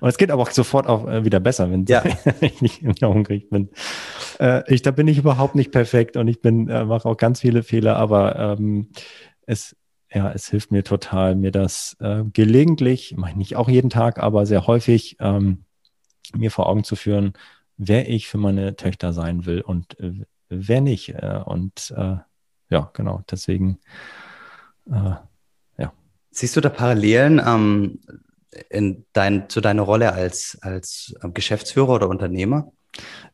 und 0.00 0.08
es 0.08 0.18
geht 0.18 0.30
aber 0.30 0.42
auch 0.42 0.50
sofort 0.50 0.86
auch 0.86 1.08
äh, 1.08 1.24
wieder 1.24 1.40
besser, 1.40 1.70
wenn, 1.70 1.86
ja. 1.86 2.04
ich 2.40 2.60
nicht 2.60 2.82
mehr 2.82 3.08
hungrig 3.08 3.48
bin. 3.48 3.70
Äh, 4.38 4.62
ich, 4.72 4.82
da 4.82 4.90
bin 4.90 5.08
ich 5.08 5.18
überhaupt 5.18 5.54
nicht 5.54 5.72
perfekt 5.72 6.16
und 6.16 6.28
ich 6.28 6.42
bin, 6.42 6.66
mache 6.66 7.08
auch 7.08 7.16
ganz 7.16 7.40
viele 7.40 7.62
Fehler, 7.62 7.96
aber 7.96 8.36
ähm, 8.36 8.90
es, 9.46 9.74
ja, 10.16 10.32
es 10.32 10.48
hilft 10.48 10.72
mir 10.72 10.84
total, 10.84 11.34
mir 11.34 11.50
das 11.50 11.96
äh, 12.00 12.24
gelegentlich, 12.32 13.12
ich 13.12 13.36
nicht 13.36 13.56
auch 13.56 13.68
jeden 13.68 13.90
Tag, 13.90 14.18
aber 14.18 14.46
sehr 14.46 14.66
häufig, 14.66 15.16
ähm, 15.20 15.64
mir 16.34 16.50
vor 16.50 16.68
Augen 16.68 16.84
zu 16.84 16.96
führen, 16.96 17.34
wer 17.76 18.08
ich 18.08 18.26
für 18.28 18.38
meine 18.38 18.76
Töchter 18.76 19.12
sein 19.12 19.46
will 19.46 19.60
und 19.60 19.98
äh, 20.00 20.24
wer 20.48 20.80
nicht. 20.80 21.10
Äh, 21.10 21.40
und 21.44 21.94
äh, 21.96 22.16
ja, 22.70 22.90
genau, 22.94 23.22
deswegen 23.30 23.78
äh, 24.90 25.14
Siehst 26.36 26.54
du 26.54 26.60
da 26.60 26.68
Parallelen 26.68 27.40
ähm, 27.44 27.98
in 28.68 29.06
dein, 29.14 29.48
zu 29.48 29.62
deiner 29.62 29.80
Rolle 29.80 30.12
als, 30.12 30.58
als 30.60 31.14
ähm, 31.22 31.32
Geschäftsführer 31.32 31.94
oder 31.94 32.10
Unternehmer? 32.10 32.72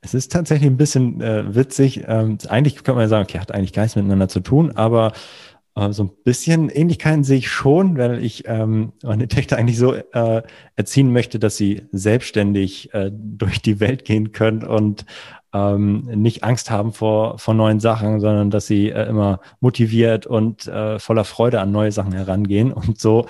Es 0.03 0.15
ist 0.15 0.31
tatsächlich 0.31 0.71
ein 0.71 0.77
bisschen 0.77 1.21
äh, 1.21 1.53
witzig. 1.53 2.05
Ähm, 2.07 2.39
eigentlich 2.49 2.77
könnte 2.77 2.93
man 2.93 3.03
ja 3.03 3.09
sagen, 3.09 3.25
okay, 3.25 3.41
hat 3.41 3.51
eigentlich 3.51 3.73
gar 3.73 3.83
nichts 3.83 3.97
miteinander 3.97 4.29
zu 4.29 4.39
tun, 4.39 4.71
aber 4.77 5.09
äh, 5.09 5.52
so 5.75 6.05
ein 6.05 6.11
bisschen 6.25 6.69
Ähnlichkeiten 6.69 7.25
sehe 7.25 7.39
ich 7.39 7.49
schon, 7.49 7.97
weil 7.97 8.23
ich 8.23 8.47
ähm, 8.47 8.93
meine 9.03 9.27
Töchter 9.29 9.57
eigentlich 9.57 9.79
so 9.79 9.95
äh, 9.95 10.43
erziehen 10.77 11.13
möchte, 11.13 11.39
dass 11.39 11.57
sie 11.57 11.83
selbstständig 11.93 12.93
äh, 12.93 13.11
durch 13.13 13.63
die 13.63 13.81
Welt 13.81 14.05
gehen 14.05 14.33
können 14.33 14.65
und 14.65 15.07
ähm, 15.55 16.03
nicht 16.15 16.45
Angst 16.45 16.71
haben 16.71 16.93
vor, 16.93 17.39
vor 17.39 17.55
neuen 17.55 17.81
Sachen, 17.81 18.21
sondern 18.21 18.51
dass 18.51 18.67
sie 18.67 18.91
äh, 18.91 19.07
immer 19.09 19.41
motiviert 19.61 20.27
und 20.27 20.67
äh, 20.67 20.99
voller 20.99 21.25
Freude 21.25 21.61
an 21.61 21.73
neue 21.73 21.93
Sachen 21.93 22.13
herangehen. 22.13 22.73
Und 22.73 22.99
so, 22.99 23.27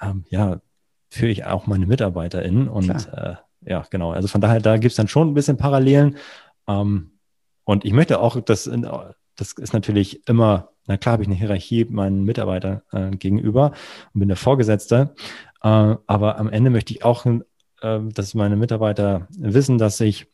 ähm, 0.00 0.24
ja, 0.28 0.60
führe 1.10 1.30
ich 1.30 1.44
auch 1.44 1.66
meine 1.66 1.86
MitarbeiterInnen. 1.86 2.68
Und 2.68 2.90
äh, 2.90 3.34
ja, 3.62 3.86
genau. 3.90 4.12
Also 4.12 4.28
von 4.28 4.40
daher, 4.40 4.60
da 4.60 4.76
gibt's 4.76 4.96
dann 4.96 5.08
schon 5.08 5.28
ein 5.28 5.34
bisschen 5.34 5.56
Parallelen. 5.56 6.16
Ähm, 6.68 7.12
und 7.64 7.84
ich 7.84 7.92
möchte 7.92 8.20
auch, 8.20 8.38
dass 8.40 8.70
das 9.36 9.52
ist 9.52 9.72
natürlich 9.72 10.28
immer, 10.28 10.70
na 10.86 10.96
klar 10.96 11.14
habe 11.14 11.22
ich 11.22 11.28
eine 11.28 11.36
Hierarchie 11.36 11.86
meinen 11.86 12.24
Mitarbeitern 12.24 12.82
äh, 12.92 13.10
gegenüber 13.10 13.72
und 14.12 14.20
bin 14.20 14.28
der 14.28 14.36
Vorgesetzte. 14.36 15.14
Äh, 15.62 15.68
aber 16.06 16.38
am 16.38 16.48
Ende 16.48 16.70
möchte 16.70 16.92
ich 16.92 17.04
auch, 17.04 17.26
äh, 17.26 17.40
dass 17.80 18.34
meine 18.34 18.56
Mitarbeiter 18.56 19.28
wissen, 19.30 19.78
dass 19.78 20.00
ich 20.00 20.26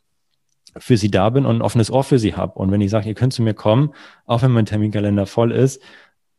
für 0.76 0.96
sie 0.96 1.10
da 1.10 1.30
bin 1.30 1.46
und 1.46 1.56
ein 1.56 1.62
offenes 1.62 1.90
Ohr 1.90 2.04
für 2.04 2.18
sie 2.18 2.34
habe. 2.34 2.58
Und 2.58 2.70
wenn 2.70 2.80
ich 2.80 2.90
sage, 2.90 3.08
ihr 3.08 3.14
könnt 3.14 3.32
zu 3.32 3.42
mir 3.42 3.54
kommen, 3.54 3.92
auch 4.26 4.42
wenn 4.42 4.52
mein 4.52 4.66
Terminkalender 4.66 5.26
voll 5.26 5.52
ist, 5.52 5.82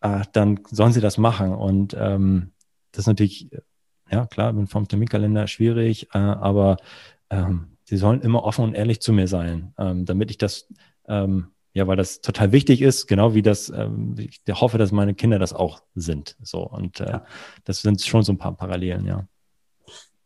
äh, 0.02 0.22
dann 0.34 0.60
sollen 0.70 0.94
sie 0.94 1.02
das 1.02 1.18
machen. 1.18 1.54
Und 1.54 1.96
ähm, 1.98 2.52
das 2.92 3.04
ist 3.04 3.08
natürlich, 3.08 3.50
ja 4.10 4.26
klar, 4.26 4.54
bin 4.54 4.68
vom 4.68 4.88
Terminkalender 4.88 5.48
schwierig, 5.48 6.10
äh, 6.14 6.18
aber 6.18 6.78
ähm, 7.30 7.78
sie 7.84 7.98
sollen 7.98 8.22
immer 8.22 8.44
offen 8.44 8.64
und 8.66 8.74
ehrlich 8.74 9.02
zu 9.02 9.14
mir 9.14 9.28
sein, 9.28 9.74
ähm, 9.78 10.06
damit 10.06 10.32
ich 10.32 10.38
das, 10.38 10.68
ähm, 11.08 11.48
ja, 11.74 11.88
weil 11.88 11.98
das 11.98 12.22
total 12.22 12.52
wichtig 12.52 12.82
ist, 12.82 13.08
genau 13.08 13.34
wie 13.34 13.42
das, 13.42 13.70
ähm, 13.70 14.16
ich 14.18 14.42
hoffe, 14.50 14.78
dass 14.78 14.92
meine 14.92 15.14
Kinder 15.14 15.40
das 15.40 15.54
auch 15.54 15.82
sind. 15.96 16.36
So 16.42 16.64
und 16.64 17.00
äh, 17.00 17.06
ja. 17.06 17.26
das 17.64 17.82
sind 17.82 18.02
schon 18.02 18.24
so 18.24 18.34
ein 18.34 18.38
paar 18.38 18.56
Parallelen, 18.56 19.06
ja. 19.06 19.26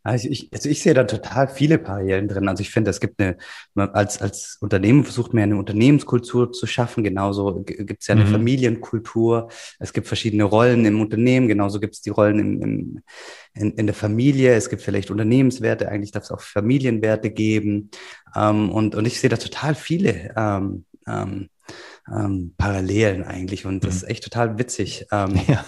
Also 0.05 0.29
ich, 0.29 0.49
also 0.53 0.69
ich 0.69 0.83
sehe 0.83 0.93
da 0.93 1.03
total 1.05 1.47
viele 1.47 1.79
Parallelen 1.79 2.27
drin. 2.27 2.47
Also 2.47 2.61
ich 2.61 2.69
finde, 2.69 2.91
es 2.91 2.99
gibt 2.99 3.19
eine, 3.19 3.37
als, 3.75 4.21
als 4.21 4.59
Unternehmen 4.61 5.03
versucht 5.03 5.33
man 5.33 5.39
ja 5.39 5.43
eine 5.45 5.57
Unternehmenskultur 5.57 6.51
zu 6.51 6.67
schaffen. 6.67 7.03
Genauso 7.03 7.63
gibt 7.63 8.01
es 8.01 8.07
ja 8.07 8.13
eine 8.13 8.25
mhm. 8.25 8.29
Familienkultur. 8.29 9.49
Es 9.79 9.93
gibt 9.93 10.05
verschiedene 10.05 10.43
Rollen 10.43 10.85
im 10.85 11.01
Unternehmen. 11.01 11.47
Genauso 11.47 11.79
gibt 11.79 11.95
es 11.95 12.01
die 12.01 12.11
Rollen 12.11 12.37
im, 12.37 12.61
im, 12.61 13.01
in, 13.55 13.71
in 13.71 13.87
der 13.87 13.95
Familie. 13.95 14.53
Es 14.53 14.69
gibt 14.69 14.83
vielleicht 14.83 15.09
Unternehmenswerte. 15.09 15.89
Eigentlich 15.89 16.11
darf 16.11 16.25
es 16.25 16.31
auch 16.31 16.41
Familienwerte 16.41 17.31
geben. 17.31 17.89
Ähm, 18.35 18.69
und, 18.69 18.93
und 18.93 19.07
ich 19.07 19.19
sehe 19.19 19.31
da 19.31 19.37
total 19.37 19.73
viele 19.73 20.35
ähm, 20.37 20.85
ähm, 21.07 21.49
ähm, 22.11 22.53
Parallelen 22.57 23.23
eigentlich. 23.23 23.65
Und 23.65 23.83
das 23.83 23.95
mhm. 23.95 23.97
ist 23.97 24.09
echt 24.09 24.23
total 24.23 24.57
witzig. 24.57 25.07
Ähm, 25.11 25.39
ja 25.47 25.65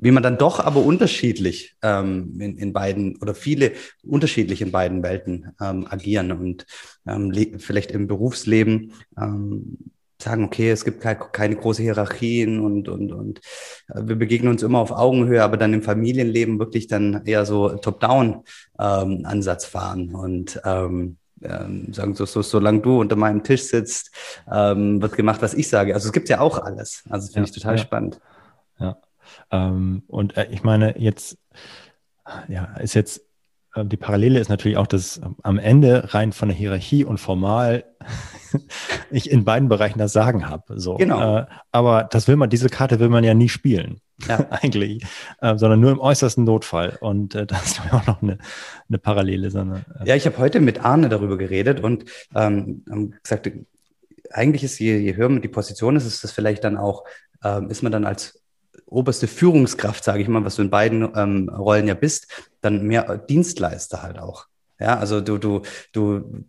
wie 0.00 0.10
man 0.10 0.22
dann 0.22 0.38
doch 0.38 0.60
aber 0.60 0.82
unterschiedlich 0.82 1.76
ähm, 1.82 2.40
in, 2.40 2.56
in 2.56 2.72
beiden 2.72 3.16
oder 3.16 3.34
viele 3.34 3.72
unterschiedlich 4.02 4.62
in 4.62 4.72
beiden 4.72 5.02
Welten 5.02 5.52
ähm, 5.60 5.86
agieren 5.88 6.32
und 6.32 6.66
ähm, 7.06 7.32
vielleicht 7.58 7.90
im 7.90 8.06
Berufsleben 8.06 8.92
ähm, 9.20 9.76
sagen, 10.22 10.44
okay, 10.44 10.70
es 10.70 10.84
gibt 10.84 11.00
keine, 11.00 11.56
große 11.56 11.82
Hierarchien 11.82 12.60
und, 12.60 12.88
und, 12.88 13.12
und 13.12 13.40
äh, 13.88 14.02
wir 14.04 14.16
begegnen 14.16 14.52
uns 14.52 14.62
immer 14.62 14.78
auf 14.78 14.90
Augenhöhe, 14.90 15.42
aber 15.42 15.56
dann 15.56 15.74
im 15.74 15.82
Familienleben 15.82 16.58
wirklich 16.58 16.86
dann 16.88 17.22
eher 17.24 17.46
so 17.46 17.70
Top-Down-Ansatz 17.70 19.64
ähm, 19.64 19.70
fahren 19.70 20.14
und 20.14 20.60
ähm, 20.64 21.16
ähm, 21.42 21.92
sagen 21.92 22.14
so, 22.14 22.24
so, 22.26 22.42
solange 22.42 22.80
du 22.80 23.00
unter 23.00 23.16
meinem 23.16 23.42
Tisch 23.42 23.62
sitzt, 23.62 24.14
ähm, 24.50 25.00
wird 25.00 25.16
gemacht, 25.16 25.42
was 25.42 25.54
ich 25.54 25.68
sage. 25.68 25.94
Also 25.94 26.08
es 26.08 26.12
gibt 26.12 26.28
ja 26.28 26.40
auch 26.40 26.58
alles. 26.58 27.04
Also 27.08 27.26
das 27.26 27.34
finde 27.34 27.48
ja, 27.48 27.54
ich 27.54 27.60
total 27.60 27.76
ja. 27.76 27.82
spannend. 27.82 28.20
Ja. 28.78 28.96
Ähm, 29.50 30.02
und 30.06 30.36
äh, 30.36 30.48
ich 30.50 30.62
meine, 30.62 30.98
jetzt, 30.98 31.38
ja, 32.48 32.64
ist 32.76 32.94
jetzt, 32.94 33.22
äh, 33.74 33.84
die 33.84 33.96
Parallele 33.96 34.38
ist 34.38 34.48
natürlich 34.48 34.76
auch, 34.76 34.86
dass 34.86 35.18
ähm, 35.18 35.36
am 35.42 35.58
Ende 35.58 36.12
rein 36.14 36.32
von 36.32 36.48
der 36.48 36.56
Hierarchie 36.56 37.04
und 37.04 37.18
formal 37.18 37.84
ich 39.10 39.30
in 39.30 39.44
beiden 39.44 39.68
Bereichen 39.68 39.98
das 39.98 40.12
Sagen 40.12 40.48
habe. 40.48 40.78
So. 40.80 40.96
Genau. 40.96 41.38
Äh, 41.38 41.46
aber 41.72 42.04
das 42.04 42.28
will 42.28 42.36
man, 42.36 42.50
diese 42.50 42.68
Karte 42.68 43.00
will 43.00 43.08
man 43.08 43.24
ja 43.24 43.34
nie 43.34 43.48
spielen. 43.48 44.00
Ja. 44.28 44.46
eigentlich, 44.50 45.04
äh, 45.40 45.56
sondern 45.56 45.80
nur 45.80 45.92
im 45.92 46.00
äußersten 46.00 46.44
Notfall. 46.44 46.98
Und 47.00 47.34
äh, 47.34 47.46
das 47.46 47.72
ist 47.72 47.80
auch 47.92 48.06
noch 48.06 48.22
eine, 48.22 48.38
eine 48.88 48.98
Parallele. 48.98 49.50
Sondern, 49.50 49.84
äh, 50.00 50.08
ja, 50.08 50.16
ich 50.16 50.26
habe 50.26 50.38
heute 50.38 50.60
mit 50.60 50.84
Arne 50.84 51.08
darüber 51.08 51.36
geredet 51.38 51.80
und 51.80 52.04
ähm, 52.34 52.84
gesagt, 53.22 53.50
eigentlich 54.30 54.64
ist, 54.64 54.78
je, 54.78 54.96
je 54.98 55.16
höher 55.16 55.28
man 55.28 55.42
die 55.42 55.48
Position 55.48 55.96
ist, 55.96 56.06
ist 56.06 56.22
das 56.24 56.32
vielleicht 56.32 56.64
dann 56.64 56.76
auch, 56.76 57.04
ähm, 57.42 57.70
ist 57.70 57.82
man 57.82 57.92
dann 57.92 58.04
als 58.04 58.40
oberste 58.86 59.28
Führungskraft, 59.28 60.04
sage 60.04 60.22
ich 60.22 60.28
mal, 60.28 60.44
was 60.44 60.56
du 60.56 60.62
in 60.62 60.70
beiden 60.70 61.08
ähm, 61.14 61.48
Rollen 61.48 61.86
ja 61.86 61.94
bist, 61.94 62.26
dann 62.60 62.86
mehr 62.86 63.18
Dienstleister 63.18 64.02
halt 64.02 64.18
auch. 64.18 64.46
Ja, 64.78 64.98
also 64.98 65.20
du, 65.20 65.38
du, 65.38 65.62
du, 65.92 66.44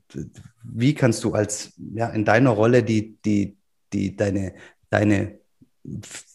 wie 0.63 0.93
kannst 0.93 1.23
du 1.23 1.33
als, 1.33 1.73
ja, 1.93 2.07
in 2.09 2.25
deiner 2.25 2.51
Rolle 2.51 2.81
die, 2.81 3.17
die, 3.25 3.57
die, 3.91 4.15
deine, 4.15 4.53
deine 4.89 5.40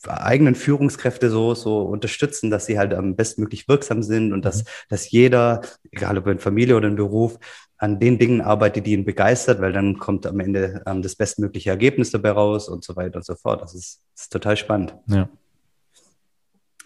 eigenen 0.06 0.54
Führungskräfte 0.54 1.30
so, 1.30 1.54
so 1.54 1.82
unterstützen, 1.82 2.50
dass 2.50 2.66
sie 2.66 2.78
halt 2.78 2.94
am 2.94 3.16
bestmöglich 3.16 3.68
wirksam 3.68 4.02
sind 4.02 4.32
und 4.32 4.44
dass, 4.44 4.64
mhm. 4.64 4.68
dass 4.88 5.10
jeder, 5.10 5.62
egal 5.92 6.18
ob 6.18 6.26
in 6.26 6.38
Familie 6.38 6.76
oder 6.76 6.88
in 6.88 6.96
Beruf, 6.96 7.38
an 7.78 8.00
den 8.00 8.18
Dingen 8.18 8.40
arbeitet, 8.40 8.86
die 8.86 8.92
ihn 8.92 9.04
begeistert, 9.04 9.60
weil 9.60 9.72
dann 9.72 9.98
kommt 9.98 10.26
am 10.26 10.40
Ende 10.40 10.82
ähm, 10.86 11.02
das 11.02 11.14
bestmögliche 11.14 11.70
Ergebnis 11.70 12.10
dabei 12.10 12.30
raus 12.30 12.68
und 12.68 12.84
so 12.84 12.96
weiter 12.96 13.16
und 13.16 13.24
so 13.24 13.34
fort. 13.34 13.60
Das 13.62 13.74
ist, 13.74 14.02
das 14.14 14.24
ist 14.24 14.32
total 14.32 14.56
spannend. 14.56 14.94
Ja. 15.06 15.28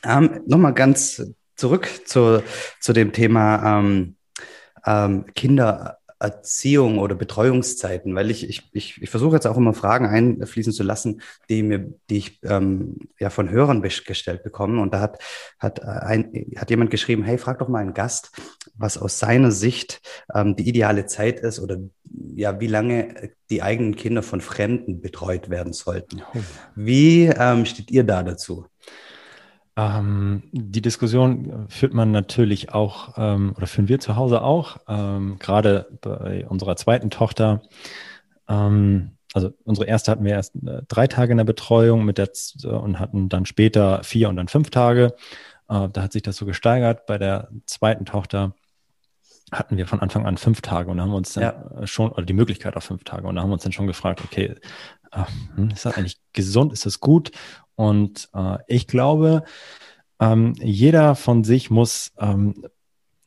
Ähm, 0.05 0.41
Nochmal 0.47 0.75
ganz 0.75 1.23
zurück 1.55 1.89
zu, 2.07 2.43
zu 2.81 2.93
dem 2.93 3.13
Thema 3.13 3.79
ähm, 3.79 4.17
ähm, 4.85 5.27
Kindererziehung 6.21 6.99
oder 6.99 7.15
Betreuungszeiten, 7.15 8.15
weil 8.15 8.31
ich, 8.31 8.49
ich, 8.49 8.69
ich, 8.73 9.03
ich 9.03 9.11
versuche 9.11 9.37
jetzt 9.37 9.47
auch 9.47 9.57
immer 9.57 9.73
Fragen 9.73 10.07
einfließen 10.07 10.73
zu 10.73 10.83
lassen, 10.83 11.23
die 11.49 11.63
mir, 11.63 11.95
die 12.11 12.19
ich 12.19 12.41
ähm, 12.45 12.99
ja 13.19 13.31
von 13.31 13.51
Hörern 13.51 13.83
gestellt 13.83 14.43
bekomme. 14.43 14.81
Und 14.83 14.93
da 14.93 15.01
hat, 15.01 15.19
hat, 15.59 15.83
ein, 15.83 16.31
hat 16.57 16.71
jemand 16.71 16.91
geschrieben, 16.91 17.23
hey, 17.23 17.39
frag 17.39 17.59
doch 17.59 17.69
mal 17.69 17.79
einen 17.79 17.95
Gast, 17.95 18.33
was 18.75 18.99
aus 18.99 19.19
seiner 19.19 19.51
Sicht 19.51 20.01
ähm, 20.35 20.57
die 20.57 20.69
ideale 20.69 21.07
Zeit 21.07 21.41
ist 21.41 21.59
oder 21.59 21.79
ja, 22.35 22.61
wie 22.61 22.67
lange 22.67 23.33
die 23.49 23.63
eigenen 23.63 23.97
Kinder 23.97 24.23
von 24.23 24.41
Fremden 24.41 25.01
betreut 25.01 25.49
werden 25.49 25.73
sollten. 25.73 26.23
Oh. 26.35 26.39
Wie 26.75 27.27
ähm, 27.27 27.65
steht 27.65 27.91
ihr 27.91 28.05
da 28.05 28.23
dazu? 28.23 28.67
Ähm, 29.77 30.43
die 30.53 30.83
Diskussion 30.83 31.67
führt 31.69 31.95
man 31.95 32.11
natürlich 32.11 32.73
auch, 32.73 33.15
ähm, 33.17 33.55
oder 33.57 33.67
führen 33.67 33.89
wir 33.89 34.01
zu 34.01 34.17
Hause 34.17 34.43
auch, 34.43 34.79
ähm, 34.89 35.39
gerade 35.39 35.99
bei 36.01 36.47
unserer 36.47 36.77
zweiten 36.77 37.11
Tochter. 37.11 37.63
Ähm, 38.49 39.13
also 39.33 39.53
unsere 39.65 39.87
erste 39.87 40.11
hatten 40.11 40.25
wir 40.25 40.33
erst 40.33 40.57
äh, 40.57 40.83
drei 40.89 41.07
Tage 41.07 41.31
in 41.33 41.39
der 41.39 41.45
Betreuung 41.45 42.05
mit 42.05 42.19
der 42.19 42.31
und 42.65 42.99
hatten 42.99 43.29
dann 43.29 43.47
später 43.47 44.03
vier 44.03 44.29
und 44.29 44.37
dann 44.37 44.49
fünf 44.49 44.71
Tage. 44.71 45.15
Äh, 45.69 45.89
da 45.89 46.03
hat 46.03 46.13
sich 46.13 46.23
das 46.23 46.37
so 46.37 46.47
gesteigert. 46.47 47.07
Bei 47.07 47.17
der 47.17 47.49
zweiten 47.67 48.05
Tochter 48.05 48.55
hatten 49.53 49.77
wir 49.77 49.87
von 49.87 50.01
Anfang 50.01 50.27
an 50.27 50.37
fünf 50.37 50.61
Tage 50.61 50.91
und 50.91 51.01
haben 51.01 51.13
uns 51.13 51.33
dann 51.35 51.43
ja. 51.43 51.87
schon, 51.87 52.11
oder 52.13 52.25
die 52.25 52.33
Möglichkeit 52.33 52.77
auf 52.77 52.85
fünf 52.85 53.05
Tage, 53.05 53.27
und 53.27 53.37
da 53.37 53.43
haben 53.43 53.51
wir 53.51 53.55
uns 53.55 53.63
dann 53.63 53.73
schon 53.73 53.87
gefragt, 53.87 54.21
okay, 54.25 54.45
äh, 54.45 54.57
ist 55.73 55.85
das 55.85 55.97
eigentlich 55.97 56.21
gesund, 56.33 56.73
ist 56.73 56.87
das 56.87 57.01
gut? 57.01 57.31
Und 57.75 58.29
äh, 58.35 58.59
ich 58.67 58.87
glaube, 58.87 59.45
ähm, 60.21 60.55
jeder 60.61 61.15
von 61.15 61.45
sich 61.45 61.71
muss 61.71 62.13
ähm, 62.19 62.67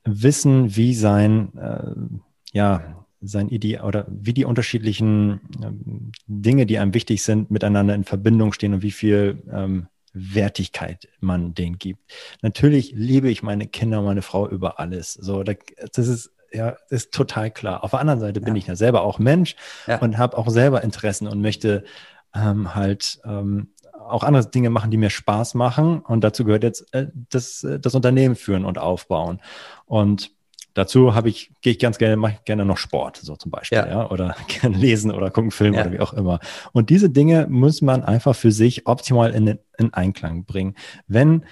wissen, 0.05 0.75
wie 0.75 0.93
sein, 0.93 1.57
äh, 1.57 2.57
ja, 2.57 3.05
sein 3.21 3.49
Ideal 3.49 3.85
oder 3.85 4.05
wie 4.09 4.33
die 4.33 4.45
unterschiedlichen 4.45 5.41
ähm, 5.63 6.11
Dinge, 6.27 6.65
die 6.65 6.77
einem 6.77 6.93
wichtig 6.93 7.23
sind, 7.23 7.49
miteinander 7.51 7.95
in 7.95 8.03
Verbindung 8.03 8.53
stehen 8.53 8.73
und 8.73 8.81
wie 8.81 8.91
viel 8.91 9.41
ähm, 9.51 9.87
Wertigkeit 10.13 11.07
man 11.19 11.53
denen 11.55 11.79
gibt. 11.79 11.99
Natürlich 12.41 12.91
liebe 12.95 13.29
ich 13.29 13.41
meine 13.41 13.67
Kinder, 13.67 14.01
meine 14.01 14.21
Frau 14.21 14.47
über 14.47 14.79
alles. 14.79 15.13
So, 15.13 15.43
das 15.43 16.07
ist 16.07 16.31
ja, 16.53 16.75
ist 16.89 17.13
total 17.13 17.51
klar. 17.51 17.83
Auf 17.83 17.91
der 17.91 17.99
anderen 17.99 18.19
Seite 18.19 18.39
ja. 18.39 18.45
bin 18.45 18.55
ich 18.55 18.67
ja 18.67 18.75
selber 18.75 19.01
auch 19.01 19.19
Mensch 19.19 19.55
ja. 19.87 19.99
und 19.99 20.17
habe 20.17 20.37
auch 20.37 20.49
selber 20.49 20.83
Interessen 20.83 21.27
und 21.27 21.41
möchte 21.41 21.83
ähm, 22.35 22.75
halt 22.75 23.19
ähm, 23.25 23.73
auch 24.07 24.23
andere 24.23 24.45
Dinge 24.49 24.69
machen, 24.69 24.91
die 24.91 24.97
mir 24.97 25.09
Spaß 25.09 25.53
machen. 25.55 25.99
Und 25.99 26.23
dazu 26.23 26.43
gehört 26.43 26.63
jetzt 26.63 26.93
äh, 26.93 27.07
das, 27.29 27.63
äh, 27.63 27.79
das 27.79 27.95
Unternehmen 27.95 28.35
führen 28.35 28.65
und 28.65 28.77
aufbauen. 28.77 29.41
Und 29.85 30.31
dazu 30.73 31.15
habe 31.15 31.29
ich, 31.29 31.51
gehe 31.61 31.73
ich 31.73 31.79
ganz 31.79 31.97
gerne, 31.97 32.15
mache 32.15 32.33
ich 32.33 32.45
gerne 32.45 32.65
noch 32.65 32.77
Sport, 32.77 33.17
so 33.17 33.35
zum 33.35 33.51
Beispiel, 33.51 33.77
ja, 33.77 33.87
ja? 33.87 34.09
oder 34.09 34.35
gerne 34.47 34.77
lesen 34.77 35.11
oder 35.11 35.31
gucken 35.31 35.51
Film 35.51 35.73
ja. 35.73 35.81
oder 35.81 35.91
wie 35.91 35.99
auch 35.99 36.13
immer. 36.13 36.39
Und 36.71 36.89
diese 36.89 37.09
Dinge 37.09 37.47
muss 37.49 37.81
man 37.81 38.03
einfach 38.03 38.35
für 38.35 38.51
sich 38.51 38.87
optimal 38.87 39.31
in, 39.31 39.59
in 39.77 39.93
Einklang 39.93 40.45
bringen. 40.45 40.75
Wenn 41.07 41.45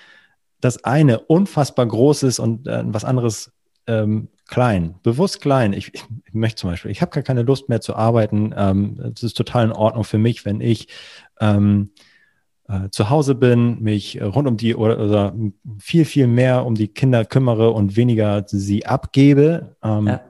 das 0.60 0.84
eine 0.84 1.20
unfassbar 1.20 1.88
groß 1.88 2.24
ist 2.24 2.39
und 2.39 2.67
äh, 2.67 2.84
was 2.86 3.03
anderes 3.03 3.51
ähm, 3.88 4.29
klein, 4.51 4.96
bewusst 5.01 5.41
klein. 5.41 5.74
Ich, 5.74 5.93
ich, 5.93 6.34
möchte 6.34 6.62
zum 6.62 6.70
Beispiel, 6.70 6.91
ich 6.91 7.01
habe 7.01 7.12
gar 7.12 7.24
keine 7.24 7.41
Lust 7.41 7.70
mehr 7.70 7.81
zu 7.81 7.96
arbeiten. 7.96 8.53
Ähm, 8.55 9.12
es 9.15 9.24
ist 9.24 9.38
total 9.38 9.65
in 9.65 9.72
Ordnung 9.72 10.03
für 10.03 10.20
mich, 10.20 10.46
wenn 10.46 10.62
ich 10.62 10.89
ähm, 11.39 11.91
äh, 12.67 12.89
zu 12.91 13.10
Hause 13.10 13.34
bin, 13.34 13.81
mich 13.81 14.22
rund 14.22 14.48
um 14.48 14.58
die 14.58 14.75
oder, 14.75 15.00
oder, 15.00 15.34
viel, 15.79 16.05
viel 16.05 16.27
mehr 16.27 16.65
um 16.65 16.75
die 16.75 16.89
Kinder 16.89 17.25
kümmere 17.25 17.72
und 17.72 17.96
weniger 17.96 18.43
sie 18.46 18.86
abgebe. 18.86 19.77
Ähm, 19.81 20.08
ja. 20.08 20.22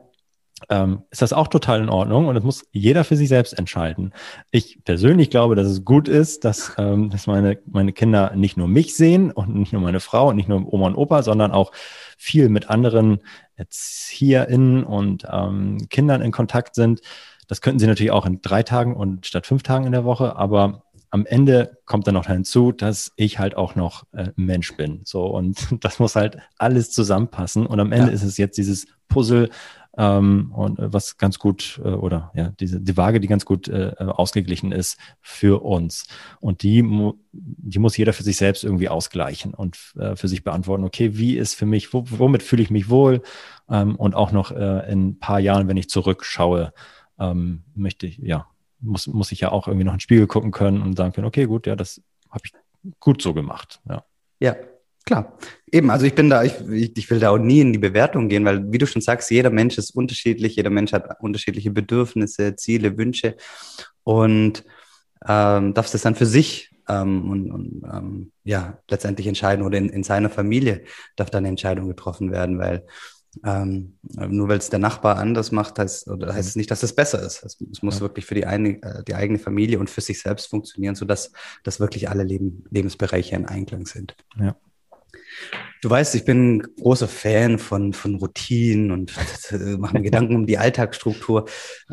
Ähm, 0.70 1.04
ist 1.10 1.22
das 1.22 1.34
auch 1.34 1.48
total 1.48 1.82
in 1.82 1.90
Ordnung 1.90 2.28
und 2.28 2.36
das 2.36 2.44
muss 2.44 2.66
jeder 2.72 3.04
für 3.04 3.16
sich 3.16 3.30
selbst 3.30 3.58
entscheiden. 3.58 4.14
Ich 4.52 4.84
persönlich 4.84 5.30
glaube, 5.30 5.56
dass 5.56 5.68
es 5.68 5.84
gut 5.84 6.08
ist, 6.08 6.46
dass, 6.46 6.74
ähm, 6.78 7.10
dass 7.10 7.28
meine, 7.28 7.58
meine 7.66 7.94
Kinder 7.94 8.36
nicht 8.36 8.58
nur 8.58 8.68
mich 8.68 8.96
sehen 8.96 9.32
und 9.32 9.56
nicht 9.56 9.74
nur 9.74 9.82
meine 9.82 10.00
Frau 10.00 10.30
und 10.30 10.36
nicht 10.36 10.50
nur 10.50 10.72
Oma 10.72 10.88
und 10.88 10.96
Opa, 10.96 11.24
sondern 11.24 11.52
auch 11.52 11.72
viel 12.18 12.50
mit 12.50 12.70
anderen 12.70 13.22
ErzieherInnen 13.56 14.84
und 14.84 15.26
ähm, 15.32 15.88
Kindern 15.90 16.22
in 16.22 16.32
Kontakt 16.32 16.76
sind. 16.76 17.02
Das 17.48 17.62
könnten 17.62 17.80
sie 17.80 17.88
natürlich 17.88 18.12
auch 18.12 18.26
in 18.26 18.42
drei 18.42 18.64
Tagen 18.64 18.96
und 18.96 19.26
statt 19.26 19.48
fünf 19.48 19.64
Tagen 19.64 19.86
in 19.86 19.92
der 19.92 20.06
Woche, 20.06 20.36
aber 20.36 20.84
am 21.12 21.26
Ende 21.26 21.78
kommt 21.86 22.08
dann 22.08 22.14
noch 22.14 22.28
hinzu, 22.28 22.72
dass 22.72 23.12
ich 23.18 23.38
halt 23.38 23.58
auch 23.58 23.76
noch 23.76 24.06
äh, 24.14 24.30
Mensch 24.38 24.76
bin. 24.78 25.02
So 25.04 25.26
und 25.26 25.68
das 25.84 26.00
muss 26.00 26.16
halt 26.16 26.38
alles 26.58 26.92
zusammenpassen. 26.92 27.66
Und 27.66 27.80
am 27.80 27.92
Ende 27.92 28.08
ja. 28.08 28.14
ist 28.14 28.24
es 28.24 28.38
jetzt 28.38 28.58
dieses 28.58 28.88
Puzzle, 29.10 29.50
ähm, 30.02 30.52
und 30.52 30.80
äh, 30.80 30.92
was 30.92 31.18
ganz 31.18 31.38
gut 31.38 31.80
äh, 31.86 31.90
oder 31.90 32.32
ja 32.34 32.50
diese 32.60 32.82
die 32.82 32.98
Waage, 32.98 33.20
die 33.20 33.28
ganz 33.28 33.46
gut 33.46 33.68
äh, 33.68 33.94
ausgeglichen 34.00 34.72
ist 34.72 34.98
für 35.22 35.64
uns 35.64 36.08
und 36.40 36.64
die 36.64 36.82
die 37.32 37.78
muss 37.78 37.98
jeder 37.98 38.12
für 38.12 38.24
sich 38.24 38.38
selbst 38.38 38.64
irgendwie 38.64 38.90
ausgleichen 38.90 39.54
und 39.54 39.78
äh, 40.00 40.16
für 40.16 40.28
sich 40.28 40.44
beantworten. 40.44 40.86
Okay, 40.86 41.18
wie 41.18 41.38
ist 41.38 41.54
für 41.54 41.68
mich, 41.68 41.94
wo, 41.94 42.04
womit 42.08 42.42
fühle 42.42 42.64
ich 42.64 42.72
mich 42.72 42.90
wohl 42.90 43.22
ähm, 43.70 43.96
und 43.96 44.16
auch 44.16 44.32
noch 44.32 44.52
äh, 44.52 44.92
in 44.92 45.10
ein 45.10 45.20
paar 45.20 45.40
Jahren, 45.40 45.68
wenn 45.68 45.78
ich 45.78 45.90
zurückschaue, 45.90 46.74
ähm, 47.20 47.64
möchte 47.76 48.08
ich 48.08 48.18
ja 48.18 48.48
muss 48.80 49.06
muss 49.06 49.32
ich 49.32 49.42
ja 49.42 49.52
auch 49.52 49.68
irgendwie 49.68 49.86
noch 49.86 49.94
in 49.94 49.98
den 49.98 50.02
Spiegel 50.02 50.26
gucken 50.26 50.50
können 50.50 50.82
und 50.82 50.98
sagen 50.98 51.14
können, 51.14 51.28
okay, 51.28 51.46
gut, 51.46 51.68
ja, 51.68 51.76
das 51.76 52.02
habe 52.32 52.42
ich 52.46 52.54
gut 53.00 53.22
so 53.22 53.36
gemacht. 53.36 53.80
Ja. 53.88 54.04
Ja, 54.40 54.56
Klar, 55.06 55.38
eben, 55.72 55.90
also 55.90 56.06
ich 56.06 56.14
bin 56.14 56.30
da, 56.30 56.44
ich, 56.44 56.54
ich 56.70 57.10
will 57.10 57.20
da 57.20 57.32
auch 57.32 57.38
nie 57.38 57.62
in 57.62 57.74
die 57.74 57.80
Bewertung 57.80 58.30
gehen, 58.30 58.46
weil 58.46 58.72
wie 58.72 58.78
du 58.78 58.86
schon 58.86 59.02
sagst, 59.02 59.32
jeder 59.32 59.50
Mensch 59.50 59.78
ist 59.78 59.92
unterschiedlich, 59.92 60.56
jeder 60.56 60.70
Mensch 60.70 60.94
hat 60.94 61.20
unterschiedliche 61.22 61.72
Bedürfnisse, 61.72 62.56
Ziele, 62.56 62.98
Wünsche 62.98 63.36
und 64.04 64.64
ähm, 65.28 65.74
darfst 65.74 65.96
es 65.96 66.04
dann 66.04 66.16
für 66.16 66.26
sich 66.28 66.72
ähm, 66.88 67.30
und, 67.30 67.52
und 67.52 67.84
ähm, 67.92 68.32
ja 68.44 68.78
letztendlich 68.90 69.28
entscheiden 69.28 69.66
oder 69.66 69.78
in, 69.78 69.90
in 69.90 70.04
seiner 70.04 70.30
Familie 70.30 70.84
darf 71.16 71.30
dann 71.30 71.40
eine 71.40 71.50
Entscheidung 71.50 71.88
getroffen 71.88 72.32
werden, 72.32 72.60
weil 72.60 72.86
ähm, 73.46 73.98
nur 74.04 74.50
weil 74.50 74.58
es 74.58 74.70
der 74.70 74.80
Nachbar 74.80 75.18
anders 75.18 75.52
macht, 75.52 75.80
heißt, 75.80 76.10
oder 76.10 76.34
heißt 76.34 76.50
es 76.50 76.56
nicht, 76.56 76.70
dass 76.70 76.84
es 76.84 76.94
besser 76.94 77.22
ist. 77.22 77.44
Es, 77.44 77.58
es 77.72 77.82
muss 77.82 77.96
ja. 77.96 78.02
wirklich 78.02 78.26
für 78.26 78.36
die, 78.36 78.46
eine, 78.46 78.82
äh, 78.82 79.04
die 79.08 79.16
eigene 79.16 79.40
Familie 79.40 79.80
und 79.80 79.90
für 79.90 80.02
sich 80.02 80.22
selbst 80.22 80.50
funktionieren, 80.50 80.96
sodass 80.96 81.32
dass 81.64 81.80
wirklich 81.80 82.10
alle 82.10 82.24
Leben, 82.24 82.66
Lebensbereiche 82.70 83.36
in 83.36 83.46
Einklang 83.46 83.86
sind. 83.86 84.16
Ja. 84.38 84.56
Du 85.82 85.90
weißt, 85.90 86.14
ich 86.14 86.26
bin 86.26 86.62
großer 86.80 87.08
Fan 87.08 87.58
von, 87.58 87.94
von 87.94 88.16
Routinen 88.16 88.92
und 88.92 89.14
äh, 89.52 89.78
mache 89.78 89.96
mir 89.96 90.04
Gedanken 90.04 90.36
um 90.36 90.46
die 90.46 90.60
Alltagsstruktur. 90.60 91.46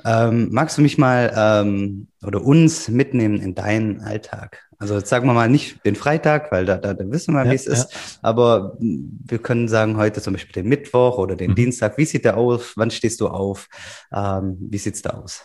Ähm, 0.05 0.49
magst 0.51 0.77
du 0.77 0.83
mich 0.83 0.99
mal 0.99 1.33
ähm, 1.35 2.09
oder 2.23 2.43
uns 2.45 2.89
mitnehmen 2.89 3.41
in 3.41 3.55
deinen 3.55 4.01
Alltag? 4.01 4.69
Also 4.79 4.97
jetzt 4.97 5.09
sagen 5.09 5.27
wir 5.27 5.33
mal 5.33 5.49
nicht 5.49 5.85
den 5.85 5.97
Freitag, 5.97 6.53
weil 6.53 6.65
da, 6.65 6.77
da, 6.77 6.95
da 6.95 7.11
wissen 7.11 7.35
wir, 7.35 7.45
ja, 7.45 7.51
wie 7.51 7.57
es 7.57 7.67
ist. 7.67 7.93
Ja. 7.93 7.99
Aber 8.23 8.77
wir 8.79 9.39
können 9.39 9.69
sagen 9.69 9.97
heute 9.97 10.21
zum 10.21 10.35
Beispiel 10.35 10.63
den 10.63 10.69
Mittwoch 10.69 11.19
oder 11.19 11.35
den 11.35 11.53
mhm. 11.53 11.57
Dienstag. 11.57 11.99
Wie 11.99 12.05
sieht 12.05 12.25
der 12.25 12.37
aus? 12.37 12.75
Wann 12.77 12.91
stehst 12.91 13.21
du 13.21 13.29
auf? 13.29 13.69
Ähm, 14.15 14.57
wie 14.61 14.79
sieht's 14.79 15.03
da 15.03 15.11
aus? 15.11 15.43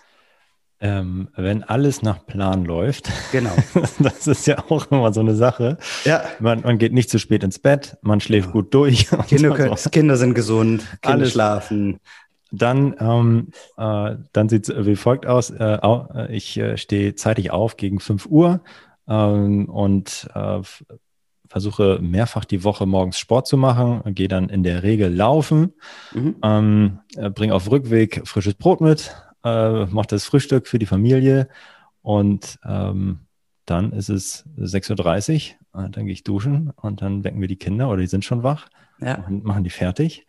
Ähm, 0.85 1.29
wenn 1.37 1.63
alles 1.63 2.01
nach 2.01 2.25
Plan 2.25 2.65
läuft, 2.65 3.09
genau. 3.31 3.55
das 3.99 4.27
ist 4.27 4.45
ja 4.47 4.65
auch 4.67 4.91
immer 4.91 5.13
so 5.13 5.21
eine 5.21 5.33
Sache. 5.33 5.77
Ja. 6.03 6.25
Man, 6.41 6.59
man 6.59 6.77
geht 6.77 6.91
nicht 6.91 7.09
zu 7.09 7.19
spät 7.19 7.41
ins 7.41 7.57
Bett, 7.57 7.97
man 8.01 8.19
schläft 8.19 8.47
genau. 8.47 8.63
gut 8.63 8.73
durch. 8.73 9.07
Kinder, 9.27 9.51
können, 9.51 9.75
Kinder 9.91 10.17
sind 10.17 10.33
gesund, 10.33 10.81
Kinder 11.01 11.19
alles. 11.19 11.31
schlafen. 11.31 12.01
Dann, 12.51 12.97
ähm, 12.99 13.47
äh, 13.77 14.17
dann 14.33 14.49
sieht 14.49 14.67
es 14.67 14.85
wie 14.85 14.97
folgt 14.97 15.25
aus. 15.25 15.51
Äh, 15.51 15.77
äh, 15.81 16.35
ich 16.35 16.57
äh, 16.57 16.75
stehe 16.75 17.15
zeitig 17.15 17.51
auf 17.51 17.77
gegen 17.77 18.01
5 18.01 18.25
Uhr 18.25 18.59
ähm, 19.07 19.69
und 19.69 20.29
äh, 20.35 20.59
versuche 21.47 21.99
mehrfach 22.01 22.43
die 22.43 22.65
Woche 22.65 22.85
morgens 22.85 23.19
Sport 23.19 23.47
zu 23.47 23.55
machen, 23.55 24.01
gehe 24.15 24.27
dann 24.27 24.49
in 24.49 24.63
der 24.63 24.83
Regel 24.83 25.13
laufen, 25.15 25.71
mhm. 26.13 26.35
ähm, 26.43 26.99
äh, 27.15 27.29
bringe 27.29 27.55
auf 27.55 27.71
Rückweg 27.71 28.21
frisches 28.25 28.55
Brot 28.55 28.81
mit, 28.81 29.15
äh, 29.43 29.85
mache 29.85 30.07
das 30.07 30.25
Frühstück 30.25 30.67
für 30.67 30.79
die 30.79 30.85
Familie 30.85 31.47
und 32.01 32.59
ähm, 32.65 33.19
dann 33.65 33.93
ist 33.93 34.09
es 34.09 34.45
6.30 34.57 35.53
Uhr, 35.73 35.89
dann 35.89 36.05
gehe 36.05 36.13
ich 36.13 36.23
duschen 36.23 36.71
und 36.75 37.01
dann 37.01 37.23
wecken 37.23 37.41
wir 37.41 37.47
die 37.47 37.55
Kinder 37.55 37.89
oder 37.89 38.01
die 38.01 38.07
sind 38.07 38.25
schon 38.25 38.43
wach 38.43 38.67
ja. 38.99 39.23
und 39.27 39.43
machen 39.43 39.63
die 39.63 39.69
fertig, 39.69 40.25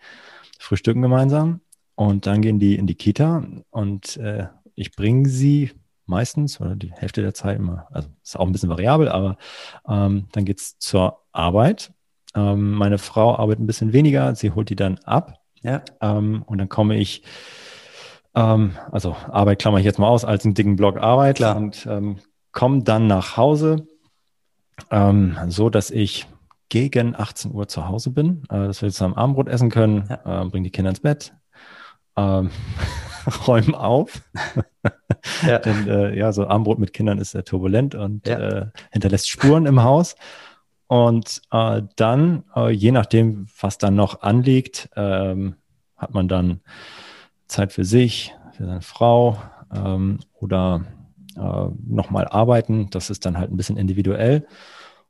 frühstücken 0.58 1.02
gemeinsam 1.02 1.60
und 1.94 2.26
dann 2.26 2.42
gehen 2.42 2.58
die 2.58 2.76
in 2.76 2.86
die 2.86 2.94
Kita 2.94 3.44
und 3.70 4.16
äh, 4.16 4.46
ich 4.74 4.92
bringe 4.92 5.28
sie 5.28 5.72
meistens 6.06 6.60
oder 6.60 6.76
die 6.76 6.92
Hälfte 6.92 7.22
der 7.22 7.34
Zeit 7.34 7.58
immer, 7.58 7.86
also 7.90 8.08
ist 8.22 8.38
auch 8.38 8.46
ein 8.46 8.52
bisschen 8.52 8.68
variabel, 8.68 9.08
aber 9.08 9.36
ähm, 9.88 10.26
dann 10.32 10.44
geht's 10.44 10.78
zur 10.78 11.22
Arbeit. 11.32 11.92
Ähm, 12.34 12.72
meine 12.72 12.98
Frau 12.98 13.36
arbeitet 13.36 13.62
ein 13.62 13.66
bisschen 13.66 13.92
weniger, 13.92 14.34
sie 14.34 14.50
holt 14.50 14.70
die 14.70 14.76
dann 14.76 14.98
ab. 15.04 15.40
Ja. 15.62 15.82
Ähm, 16.00 16.42
und 16.46 16.58
dann 16.58 16.68
komme 16.68 16.96
ich 16.96 17.22
ähm, 18.34 18.72
also 18.90 19.16
Arbeit 19.30 19.60
klammer 19.60 19.78
ich 19.78 19.84
jetzt 19.84 19.98
mal 19.98 20.08
aus, 20.08 20.24
als 20.24 20.44
einen 20.44 20.54
dicken 20.54 20.76
Block 20.76 20.98
Arbeit 20.98 21.36
Klar. 21.36 21.56
und 21.56 21.86
ähm, 21.86 22.18
komme 22.52 22.82
dann 22.82 23.06
nach 23.06 23.36
Hause, 23.36 23.86
ähm, 24.90 25.36
so 25.48 25.70
dass 25.70 25.90
ich 25.90 26.26
gegen 26.68 27.14
18 27.14 27.52
Uhr 27.52 27.68
zu 27.68 27.88
Hause 27.88 28.10
bin, 28.10 28.42
äh, 28.50 28.66
dass 28.66 28.82
wir 28.82 28.90
zusammen 28.90 29.14
Abendbrot 29.14 29.48
essen 29.48 29.70
können, 29.70 30.08
ja. 30.08 30.42
äh, 30.42 30.44
bringen 30.46 30.64
die 30.64 30.70
Kinder 30.70 30.90
ins 30.90 31.00
Bett, 31.00 31.34
ähm, 32.16 32.50
räumen 33.46 33.74
auf. 33.74 34.22
ja. 35.46 35.58
Denn 35.64 35.88
äh, 35.88 36.16
ja, 36.16 36.32
so 36.32 36.46
Abendbrot 36.46 36.78
mit 36.78 36.92
Kindern 36.92 37.18
ist 37.18 37.32
sehr 37.32 37.44
turbulent 37.44 37.94
und 37.94 38.26
ja. 38.26 38.38
äh, 38.38 38.66
hinterlässt 38.90 39.28
Spuren 39.28 39.66
im 39.66 39.82
Haus. 39.82 40.16
Und 40.86 41.42
äh, 41.50 41.82
dann, 41.96 42.44
äh, 42.54 42.70
je 42.70 42.92
nachdem, 42.92 43.46
was 43.60 43.78
dann 43.78 43.94
noch 43.94 44.22
anliegt, 44.22 44.90
ähm, 44.96 45.56
hat 45.96 46.12
man 46.12 46.28
dann 46.28 46.60
Zeit 47.46 47.72
für 47.72 47.84
sich, 47.84 48.34
für 48.56 48.66
seine 48.66 48.82
Frau 48.82 49.38
ähm, 49.74 50.20
oder 50.34 50.84
äh, 51.36 51.66
nochmal 51.86 52.28
arbeiten. 52.28 52.88
Das 52.90 53.10
ist 53.10 53.26
dann 53.26 53.38
halt 53.38 53.50
ein 53.50 53.56
bisschen 53.56 53.76
individuell 53.76 54.46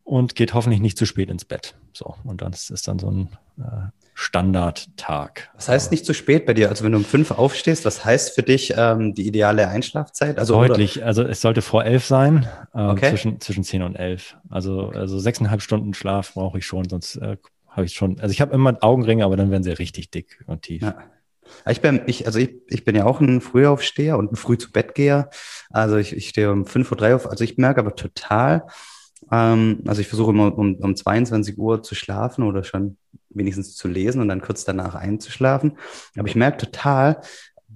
und 0.04 0.34
geht 0.34 0.54
hoffentlich 0.54 0.80
nicht 0.80 0.98
zu 0.98 1.06
spät 1.06 1.30
ins 1.30 1.44
Bett. 1.44 1.74
So, 1.92 2.14
und 2.24 2.42
das 2.42 2.70
ist 2.70 2.88
dann 2.88 2.98
so 2.98 3.10
ein 3.10 3.28
äh, 3.58 3.88
Standardtag. 4.14 5.50
Was 5.54 5.68
heißt 5.68 5.90
nicht 5.90 6.06
zu 6.06 6.14
spät 6.14 6.46
bei 6.46 6.54
dir? 6.54 6.68
Also 6.68 6.84
wenn 6.84 6.92
du 6.92 6.98
um 6.98 7.04
fünf 7.04 7.32
aufstehst, 7.32 7.84
was 7.84 8.04
heißt 8.04 8.34
für 8.34 8.42
dich 8.42 8.74
ähm, 8.76 9.14
die 9.14 9.26
ideale 9.26 9.68
Einschlafzeit? 9.68 10.38
Also 10.38 10.54
deutlich. 10.54 10.98
Oder? 10.98 11.06
Also 11.06 11.22
es 11.24 11.40
sollte 11.40 11.62
vor 11.62 11.84
elf 11.84 12.04
sein, 12.04 12.46
äh, 12.74 12.82
okay. 12.82 13.10
zwischen 13.10 13.40
zwischen 13.40 13.64
zehn 13.64 13.82
und 13.82 13.96
elf. 13.96 14.36
Also 14.50 14.90
also 14.90 15.18
sechseinhalb 15.18 15.62
Stunden 15.62 15.94
Schlaf 15.94 16.34
brauche 16.34 16.58
ich 16.58 16.66
schon, 16.66 16.88
sonst 16.88 17.16
äh, 17.16 17.36
habe 17.68 17.86
ich 17.86 17.94
schon. 17.94 18.20
Also 18.20 18.32
ich 18.32 18.40
habe 18.40 18.54
immer 18.54 18.76
Augenringe, 18.82 19.24
aber 19.24 19.36
dann 19.36 19.50
werden 19.50 19.64
sie 19.64 19.72
richtig 19.72 20.10
dick 20.10 20.44
und 20.46 20.62
tief. 20.62 20.82
Ja. 20.82 20.96
Ich 21.68 21.80
bin, 21.80 22.02
ich, 22.06 22.26
also 22.26 22.38
ich, 22.38 22.54
ich 22.68 22.84
bin 22.84 22.96
ja 22.96 23.04
auch 23.04 23.20
ein 23.20 23.40
Frühaufsteher 23.40 24.18
und 24.18 24.32
ein 24.32 24.36
früh 24.36 24.58
zu 24.58 24.70
Bett 24.70 24.94
geher. 24.94 25.30
Also 25.70 25.96
ich, 25.96 26.14
ich 26.14 26.28
stehe 26.28 26.52
um 26.52 26.64
5.03 26.64 27.10
Uhr 27.10 27.16
auf. 27.16 27.30
Also 27.30 27.44
ich 27.44 27.56
merke 27.56 27.80
aber 27.80 27.94
total, 27.94 28.66
ähm, 29.30 29.82
also 29.86 30.00
ich 30.00 30.08
versuche 30.08 30.30
immer 30.30 30.56
um, 30.56 30.76
um 30.76 30.96
22 30.96 31.58
Uhr 31.58 31.82
zu 31.82 31.94
schlafen 31.94 32.44
oder 32.44 32.64
schon 32.64 32.96
wenigstens 33.30 33.76
zu 33.76 33.88
lesen 33.88 34.20
und 34.20 34.28
dann 34.28 34.40
kurz 34.40 34.64
danach 34.64 34.94
einzuschlafen. 34.94 35.78
Aber 36.16 36.28
ich 36.28 36.36
merke 36.36 36.58
total, 36.58 37.20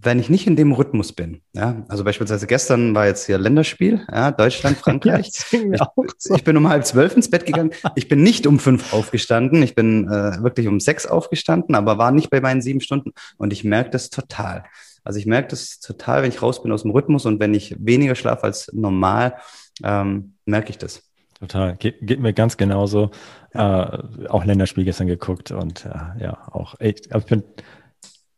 wenn 0.00 0.18
ich 0.18 0.30
nicht 0.30 0.46
in 0.46 0.56
dem 0.56 0.72
Rhythmus 0.72 1.12
bin, 1.12 1.40
ja, 1.54 1.84
also 1.88 2.04
beispielsweise 2.04 2.46
gestern 2.46 2.94
war 2.94 3.06
jetzt 3.06 3.26
hier 3.26 3.38
Länderspiel, 3.38 4.06
ja, 4.10 4.30
Deutschland, 4.30 4.76
Frankreich. 4.78 5.30
ja, 5.52 5.60
ich, 5.60 6.10
so. 6.18 6.34
ich, 6.34 6.44
bin 6.44 6.56
um 6.56 6.68
halb 6.68 6.84
zwölf 6.86 7.16
ins 7.16 7.30
Bett 7.30 7.46
gegangen. 7.46 7.70
Ich 7.96 8.08
bin 8.08 8.22
nicht 8.22 8.46
um 8.46 8.58
fünf 8.58 8.92
aufgestanden. 8.92 9.62
Ich 9.62 9.74
bin 9.74 10.06
äh, 10.06 10.42
wirklich 10.42 10.68
um 10.68 10.80
sechs 10.80 11.06
aufgestanden, 11.06 11.74
aber 11.74 11.98
war 11.98 12.12
nicht 12.12 12.30
bei 12.30 12.40
meinen 12.40 12.62
sieben 12.62 12.80
Stunden. 12.80 13.12
Und 13.38 13.52
ich 13.52 13.64
merke 13.64 13.90
das 13.90 14.10
total. 14.10 14.64
Also 15.04 15.18
ich 15.18 15.26
merke 15.26 15.48
das 15.48 15.80
total, 15.80 16.22
wenn 16.22 16.30
ich 16.30 16.42
raus 16.42 16.62
bin 16.62 16.70
aus 16.70 16.82
dem 16.82 16.90
Rhythmus 16.90 17.26
und 17.26 17.40
wenn 17.40 17.54
ich 17.54 17.74
weniger 17.78 18.14
schlafe 18.14 18.44
als 18.44 18.70
normal, 18.72 19.34
ähm, 19.82 20.34
merke 20.44 20.70
ich 20.70 20.78
das. 20.78 21.02
Total. 21.40 21.76
Ge 21.76 21.94
geht 22.00 22.20
mir 22.20 22.32
ganz 22.32 22.56
genauso. 22.56 23.10
Ja. 23.54 24.02
Äh, 24.18 24.28
auch 24.28 24.44
Länderspiel 24.44 24.84
gestern 24.84 25.06
geguckt 25.06 25.50
und 25.50 25.86
äh, 25.86 26.22
ja, 26.22 26.38
auch 26.50 26.78
echt, 26.80 27.08
ich 27.14 27.24
bin 27.24 27.42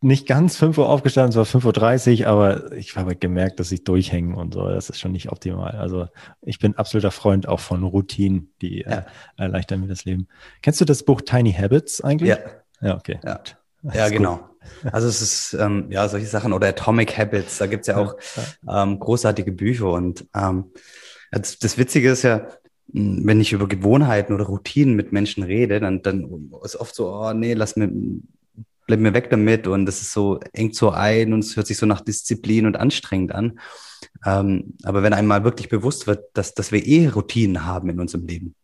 nicht 0.02 0.26
ganz 0.26 0.56
5 0.56 0.78
Uhr 0.78 0.88
aufgestanden, 0.88 1.30
es 1.30 1.36
war 1.54 1.60
5.30 1.60 2.22
Uhr, 2.22 2.26
aber 2.26 2.72
ich 2.72 2.96
habe 2.96 3.16
gemerkt, 3.16 3.60
dass 3.60 3.70
ich 3.70 3.84
durchhänge 3.84 4.36
und 4.36 4.54
so. 4.54 4.66
Das 4.66 4.88
ist 4.88 4.98
schon 4.98 5.12
nicht 5.12 5.30
optimal. 5.30 5.72
Also 5.72 6.08
ich 6.40 6.58
bin 6.58 6.76
absoluter 6.76 7.10
Freund 7.10 7.46
auch 7.46 7.60
von 7.60 7.82
Routinen, 7.82 8.52
die 8.62 8.82
äh, 8.82 8.90
ja. 8.90 8.98
äh, 8.98 9.04
erleichtern 9.42 9.80
mir 9.80 9.88
das 9.88 10.06
Leben. 10.06 10.26
Kennst 10.62 10.80
du 10.80 10.86
das 10.86 11.02
Buch 11.02 11.20
Tiny 11.20 11.52
Habits 11.52 12.00
eigentlich? 12.00 12.30
Ja. 12.30 12.38
Ja, 12.80 12.96
okay. 12.96 13.20
Ja, 13.22 13.40
ja 13.92 14.08
genau. 14.08 14.36
Gut. 14.36 14.92
Also 14.92 15.08
es 15.08 15.20
ist, 15.20 15.54
ähm, 15.54 15.86
ja, 15.90 16.08
solche 16.08 16.26
Sachen 16.26 16.52
oder 16.52 16.68
Atomic 16.68 17.16
Habits, 17.18 17.58
da 17.58 17.66
gibt's 17.66 17.86
ja 17.86 17.96
auch 17.96 18.16
ähm, 18.68 18.98
großartige 18.98 19.52
Bücher 19.52 19.90
und 19.90 20.26
ähm, 20.34 20.72
das, 21.30 21.58
das 21.58 21.78
Witzige 21.78 22.10
ist 22.10 22.22
ja, 22.22 22.48
wenn 22.92 23.40
ich 23.40 23.52
über 23.52 23.68
Gewohnheiten 23.68 24.32
oder 24.34 24.44
Routinen 24.46 24.96
mit 24.96 25.12
Menschen 25.12 25.44
rede, 25.44 25.80
dann, 25.80 26.02
dann 26.02 26.50
ist 26.64 26.76
oft 26.76 26.94
so, 26.94 27.12
oh 27.14 27.32
nee, 27.32 27.54
lass 27.54 27.76
mir, 27.76 27.90
bleib 28.90 29.00
mir 29.00 29.14
weg 29.14 29.30
damit 29.30 29.68
und 29.68 29.86
das 29.86 30.00
ist 30.00 30.12
so, 30.12 30.40
engt 30.52 30.74
so 30.74 30.90
ein 30.90 31.32
und 31.32 31.44
es 31.44 31.54
hört 31.54 31.68
sich 31.68 31.76
so 31.76 31.86
nach 31.86 32.00
Disziplin 32.00 32.66
und 32.66 32.76
anstrengend 32.76 33.32
an. 33.32 33.60
Ähm, 34.26 34.74
aber 34.82 35.04
wenn 35.04 35.12
einmal 35.12 35.44
wirklich 35.44 35.68
bewusst 35.68 36.08
wird, 36.08 36.24
dass, 36.34 36.54
dass 36.54 36.72
wir 36.72 36.84
eh 36.84 37.06
Routinen 37.06 37.64
haben 37.64 37.88
in 37.88 38.00
unserem 38.00 38.26
Leben, 38.26 38.56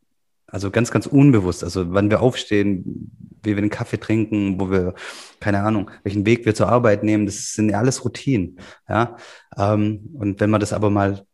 also 0.49 0.73
ganz, 0.73 0.91
ganz 0.91 1.07
unbewusst, 1.07 1.63
also 1.63 1.93
wann 1.93 2.11
wir 2.11 2.23
aufstehen, 2.23 3.13
wie 3.45 3.55
wir 3.55 3.61
den 3.61 3.71
Kaffee 3.71 4.01
trinken, 4.01 4.59
wo 4.59 4.69
wir, 4.69 4.95
keine 5.39 5.61
Ahnung, 5.61 5.93
welchen 6.03 6.27
Weg 6.27 6.45
wir 6.45 6.57
zur 6.57 6.71
Arbeit 6.71 7.05
nehmen, 7.05 7.27
das 7.27 7.53
sind 7.53 7.69
ja 7.69 7.79
alles 7.79 8.05
Routinen, 8.05 8.59
ja. 8.89 9.17
Ähm, 9.57 10.11
und 10.15 10.41
wenn 10.41 10.51
man 10.51 10.61
das 10.61 10.73
aber 10.73 10.91
mal 10.91 11.25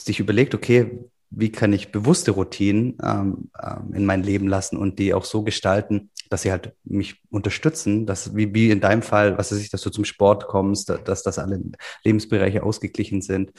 sich 0.00 0.20
überlegt, 0.20 0.54
okay, 0.54 0.98
wie 1.28 1.52
kann 1.52 1.74
ich 1.74 1.92
bewusste 1.92 2.30
Routinen 2.30 2.96
ähm, 3.04 3.50
ähm, 3.62 3.92
in 3.92 4.06
mein 4.06 4.22
Leben 4.22 4.48
lassen 4.48 4.78
und 4.78 4.98
die 4.98 5.12
auch 5.12 5.26
so 5.26 5.42
gestalten, 5.42 6.08
dass 6.30 6.42
sie 6.42 6.50
halt 6.50 6.74
mich 6.84 7.22
unterstützen, 7.30 8.06
dass 8.06 8.36
wie, 8.36 8.54
wie 8.54 8.70
in 8.70 8.80
deinem 8.80 9.02
Fall, 9.02 9.38
was 9.38 9.52
weiß 9.52 9.58
ich, 9.58 9.70
dass 9.70 9.82
du 9.82 9.90
zum 9.90 10.04
Sport 10.04 10.46
kommst, 10.46 10.88
dass, 10.88 11.04
dass 11.04 11.22
das 11.22 11.38
alle 11.38 11.60
Lebensbereiche 12.04 12.62
ausgeglichen 12.62 13.22
sind, 13.22 13.52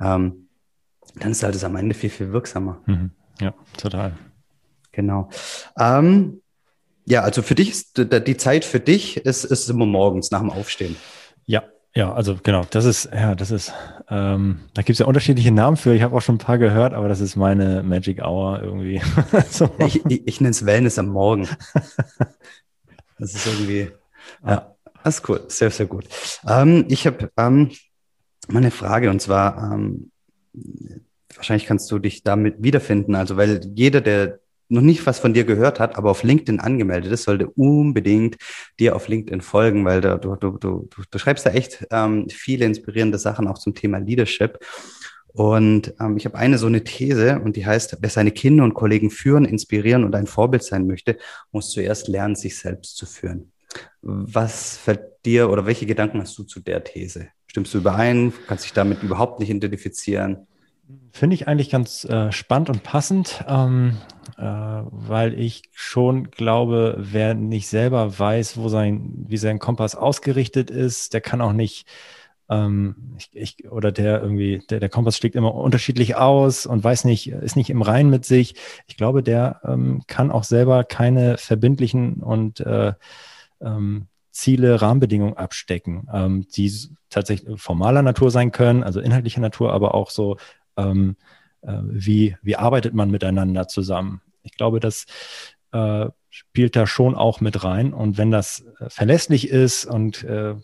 ähm, 0.00 0.48
dann 1.16 1.30
ist 1.30 1.42
halt 1.42 1.54
das 1.54 1.64
am 1.64 1.76
Ende 1.76 1.94
viel, 1.94 2.10
viel 2.10 2.32
wirksamer. 2.32 2.82
Mhm. 2.86 3.10
Ja, 3.40 3.54
total. 3.76 4.16
Genau. 4.92 5.30
Ähm, 5.78 6.42
ja, 7.06 7.22
also 7.22 7.42
für 7.42 7.54
dich 7.54 7.70
ist 7.70 7.96
die 7.96 8.36
Zeit 8.36 8.64
für 8.64 8.80
dich 8.80 9.16
ist, 9.18 9.44
ist 9.44 9.70
immer 9.70 9.86
morgens 9.86 10.30
nach 10.30 10.40
dem 10.40 10.50
Aufstehen. 10.50 10.96
Ja, 11.46 11.62
ja, 11.94 12.12
also 12.12 12.38
genau, 12.42 12.64
das 12.70 12.84
ist, 12.84 13.08
ja, 13.12 13.34
das 13.34 13.50
ist, 13.50 13.72
ähm, 14.08 14.60
da 14.74 14.82
gibt 14.82 14.94
es 14.94 14.98
ja 14.98 15.06
unterschiedliche 15.06 15.50
Namen 15.50 15.76
für. 15.76 15.94
Ich 15.94 16.02
habe 16.02 16.14
auch 16.14 16.20
schon 16.20 16.36
ein 16.36 16.38
paar 16.38 16.58
gehört, 16.58 16.94
aber 16.94 17.08
das 17.08 17.20
ist 17.20 17.34
meine 17.36 17.82
Magic 17.82 18.22
Hour 18.22 18.62
irgendwie. 18.62 19.00
so. 19.50 19.70
Ich, 19.78 20.04
ich, 20.06 20.26
ich 20.26 20.40
nenne 20.40 20.50
es 20.50 20.64
Wellness 20.64 20.98
am 20.98 21.08
Morgen. 21.08 21.48
das 23.18 23.34
ist 23.34 23.46
irgendwie, 23.46 23.90
ja, 24.46 24.74
das 25.02 25.16
ist 25.16 25.28
cool, 25.28 25.42
sehr, 25.48 25.70
sehr 25.70 25.86
gut. 25.86 26.04
Ähm, 26.46 26.84
ich 26.88 27.06
habe 27.06 27.30
ähm, 27.36 27.70
mal 28.48 28.58
eine 28.58 28.70
Frage 28.70 29.10
und 29.10 29.20
zwar, 29.20 29.72
ähm, 29.72 30.10
wahrscheinlich 31.34 31.66
kannst 31.66 31.90
du 31.90 31.98
dich 31.98 32.22
damit 32.22 32.62
wiederfinden. 32.62 33.14
Also, 33.14 33.36
weil 33.36 33.60
jeder, 33.74 34.00
der 34.00 34.40
noch 34.68 34.82
nicht 34.82 35.06
was 35.06 35.18
von 35.18 35.34
dir 35.34 35.44
gehört 35.44 35.80
hat, 35.80 35.96
aber 35.96 36.10
auf 36.10 36.22
LinkedIn 36.22 36.60
angemeldet 36.60 37.12
ist, 37.12 37.24
sollte 37.24 37.48
unbedingt 37.50 38.36
dir 38.78 38.94
auf 38.94 39.08
LinkedIn 39.08 39.40
folgen, 39.40 39.84
weil 39.84 40.00
da, 40.00 40.16
du, 40.16 40.36
du, 40.36 40.58
du, 40.58 40.88
du 41.10 41.18
schreibst 41.18 41.46
da 41.46 41.50
echt 41.50 41.86
ähm, 41.90 42.28
viele 42.28 42.66
inspirierende 42.66 43.18
Sachen 43.18 43.48
auch 43.48 43.58
zum 43.58 43.74
Thema 43.74 43.98
Leadership. 43.98 44.58
Und 45.28 45.94
ähm, 46.00 46.16
ich 46.16 46.24
habe 46.24 46.36
eine 46.36 46.58
so 46.58 46.66
eine 46.66 46.84
These 46.84 47.40
und 47.40 47.56
die 47.56 47.64
heißt, 47.64 47.98
wer 48.00 48.10
seine 48.10 48.32
Kinder 48.32 48.64
und 48.64 48.74
Kollegen 48.74 49.10
führen, 49.10 49.44
inspirieren 49.44 50.04
und 50.04 50.14
ein 50.14 50.26
Vorbild 50.26 50.62
sein 50.62 50.86
möchte, 50.86 51.16
muss 51.52 51.70
zuerst 51.70 52.08
lernen, 52.08 52.34
sich 52.34 52.58
selbst 52.58 52.96
zu 52.96 53.06
führen. 53.06 53.52
Was 54.02 54.76
fällt 54.76 55.24
dir 55.24 55.50
oder 55.50 55.66
welche 55.66 55.86
Gedanken 55.86 56.20
hast 56.20 56.36
du 56.38 56.44
zu 56.44 56.60
der 56.60 56.82
These? 56.82 57.28
Stimmst 57.46 57.72
du 57.74 57.78
überein? 57.78 58.32
Kannst 58.46 58.64
dich 58.64 58.72
damit 58.72 59.02
überhaupt 59.02 59.40
nicht 59.40 59.50
identifizieren? 59.50 60.46
Finde 61.12 61.34
ich 61.34 61.48
eigentlich 61.48 61.68
ganz 61.70 62.04
äh, 62.04 62.32
spannend 62.32 62.70
und 62.70 62.82
passend, 62.82 63.44
ähm, 63.46 63.98
äh, 64.38 64.42
weil 64.42 65.38
ich 65.38 65.64
schon 65.72 66.30
glaube, 66.30 66.96
wer 66.98 67.34
nicht 67.34 67.68
selber 67.68 68.18
weiß, 68.18 68.56
wo 68.56 68.68
sein, 68.68 69.24
wie 69.26 69.36
sein 69.36 69.58
Kompass 69.58 69.94
ausgerichtet 69.94 70.70
ist, 70.70 71.12
der 71.12 71.20
kann 71.20 71.42
auch 71.42 71.52
nicht, 71.52 71.86
ähm, 72.48 73.16
ich, 73.18 73.30
ich, 73.32 73.70
oder 73.70 73.92
der 73.92 74.22
irgendwie, 74.22 74.62
der, 74.70 74.80
der 74.80 74.88
Kompass 74.88 75.18
schlägt 75.18 75.34
immer 75.34 75.54
unterschiedlich 75.54 76.16
aus 76.16 76.64
und 76.64 76.84
weiß 76.84 77.04
nicht, 77.04 77.28
ist 77.28 77.56
nicht 77.56 77.70
im 77.70 77.82
Rein 77.82 78.08
mit 78.08 78.24
sich. 78.24 78.54
Ich 78.86 78.96
glaube, 78.96 79.22
der 79.22 79.60
ähm, 79.64 80.02
kann 80.06 80.30
auch 80.30 80.44
selber 80.44 80.84
keine 80.84 81.36
verbindlichen 81.36 82.22
und 82.22 82.60
äh, 82.60 82.94
ähm, 83.60 84.06
Ziele, 84.30 84.80
Rahmenbedingungen 84.80 85.36
abstecken, 85.36 86.08
ähm, 86.12 86.46
die 86.54 86.72
tatsächlich 87.10 87.60
formaler 87.60 88.02
Natur 88.02 88.30
sein 88.30 88.52
können, 88.52 88.84
also 88.84 89.00
inhaltlicher 89.00 89.40
Natur, 89.40 89.72
aber 89.72 89.94
auch 89.94 90.10
so 90.10 90.36
ähm, 90.78 91.16
äh, 91.62 91.78
wie, 91.82 92.36
wie 92.42 92.56
arbeitet 92.56 92.94
man 92.94 93.10
miteinander 93.10 93.68
zusammen. 93.68 94.22
Ich 94.42 94.56
glaube, 94.56 94.80
das 94.80 95.04
äh, 95.72 96.06
spielt 96.30 96.76
da 96.76 96.86
schon 96.86 97.14
auch 97.14 97.40
mit 97.40 97.64
rein. 97.64 97.92
Und 97.92 98.16
wenn 98.16 98.30
das 98.30 98.64
äh, 98.80 98.88
verlässlich 98.88 99.48
ist 99.50 99.84
und 99.84 100.24
äh, 100.24 100.54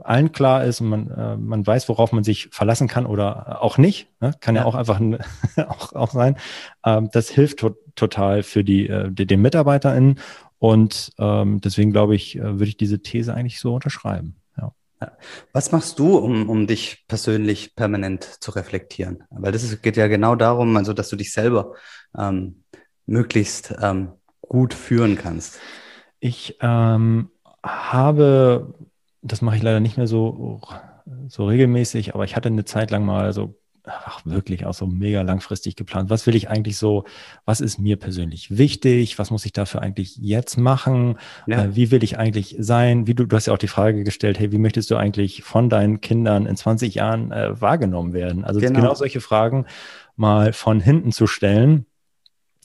allen 0.00 0.32
klar 0.32 0.64
ist 0.64 0.80
und 0.80 0.88
man, 0.88 1.10
äh, 1.10 1.36
man 1.36 1.66
weiß, 1.66 1.88
worauf 1.88 2.12
man 2.12 2.24
sich 2.24 2.48
verlassen 2.50 2.88
kann 2.88 3.06
oder 3.06 3.62
auch 3.62 3.76
nicht, 3.76 4.08
ne? 4.20 4.34
kann 4.40 4.54
ja, 4.54 4.62
ja 4.62 4.66
auch 4.66 4.74
einfach 4.74 5.00
auch, 5.68 5.92
auch 5.92 6.10
sein, 6.10 6.36
ähm, 6.84 7.10
das 7.12 7.28
hilft 7.28 7.58
to 7.58 7.76
total 7.94 8.42
für 8.42 8.64
die, 8.64 8.88
äh, 8.88 9.10
die, 9.12 9.26
den 9.26 9.40
MitarbeiterInnen. 9.42 10.18
Und 10.58 11.12
ähm, 11.18 11.60
deswegen 11.60 11.92
glaube 11.92 12.16
ich, 12.16 12.36
äh, 12.36 12.42
würde 12.42 12.64
ich 12.64 12.76
diese 12.76 13.02
These 13.02 13.34
eigentlich 13.34 13.60
so 13.60 13.74
unterschreiben. 13.74 14.36
Was 15.52 15.72
machst 15.72 15.98
du, 15.98 16.16
um, 16.16 16.48
um 16.48 16.66
dich 16.66 17.04
persönlich 17.08 17.74
permanent 17.76 18.24
zu 18.24 18.50
reflektieren? 18.50 19.24
Weil 19.30 19.52
das 19.52 19.62
ist, 19.62 19.82
geht 19.82 19.96
ja 19.96 20.08
genau 20.08 20.34
darum, 20.34 20.76
also 20.76 20.92
dass 20.92 21.08
du 21.08 21.16
dich 21.16 21.32
selber 21.32 21.74
ähm, 22.16 22.64
möglichst 23.06 23.74
ähm, 23.80 24.12
gut 24.40 24.74
führen 24.74 25.16
kannst. 25.16 25.58
Ich 26.20 26.56
ähm, 26.60 27.30
habe, 27.62 28.74
das 29.22 29.42
mache 29.42 29.56
ich 29.56 29.62
leider 29.62 29.80
nicht 29.80 29.96
mehr 29.96 30.06
so, 30.06 30.60
so 31.28 31.46
regelmäßig, 31.46 32.14
aber 32.14 32.24
ich 32.24 32.36
hatte 32.36 32.48
eine 32.48 32.64
Zeit 32.64 32.90
lang 32.90 33.04
mal 33.04 33.32
so 33.32 33.54
ach, 33.86 34.20
wirklich 34.24 34.66
auch 34.66 34.74
so 34.74 34.86
mega 34.86 35.22
langfristig 35.22 35.76
geplant. 35.76 36.10
Was 36.10 36.26
will 36.26 36.34
ich 36.34 36.48
eigentlich 36.48 36.76
so, 36.76 37.04
was 37.44 37.60
ist 37.60 37.78
mir 37.78 37.96
persönlich 37.96 38.56
wichtig? 38.56 39.18
Was 39.18 39.30
muss 39.30 39.44
ich 39.44 39.52
dafür 39.52 39.82
eigentlich 39.82 40.16
jetzt 40.16 40.56
machen? 40.56 41.18
Ja. 41.46 41.64
Äh, 41.64 41.76
wie 41.76 41.90
will 41.90 42.02
ich 42.02 42.18
eigentlich 42.18 42.56
sein? 42.58 43.06
Wie 43.06 43.14
du, 43.14 43.26
du 43.26 43.36
hast 43.36 43.46
ja 43.46 43.52
auch 43.52 43.58
die 43.58 43.68
Frage 43.68 44.04
gestellt, 44.04 44.38
hey, 44.38 44.52
wie 44.52 44.58
möchtest 44.58 44.90
du 44.90 44.96
eigentlich 44.96 45.42
von 45.42 45.68
deinen 45.68 46.00
Kindern 46.00 46.46
in 46.46 46.56
20 46.56 46.94
Jahren 46.94 47.30
äh, 47.32 47.60
wahrgenommen 47.60 48.12
werden? 48.12 48.44
Also 48.44 48.60
genau. 48.60 48.80
genau 48.80 48.94
solche 48.94 49.20
Fragen 49.20 49.66
mal 50.16 50.52
von 50.52 50.80
hinten 50.80 51.12
zu 51.12 51.26
stellen. 51.26 51.86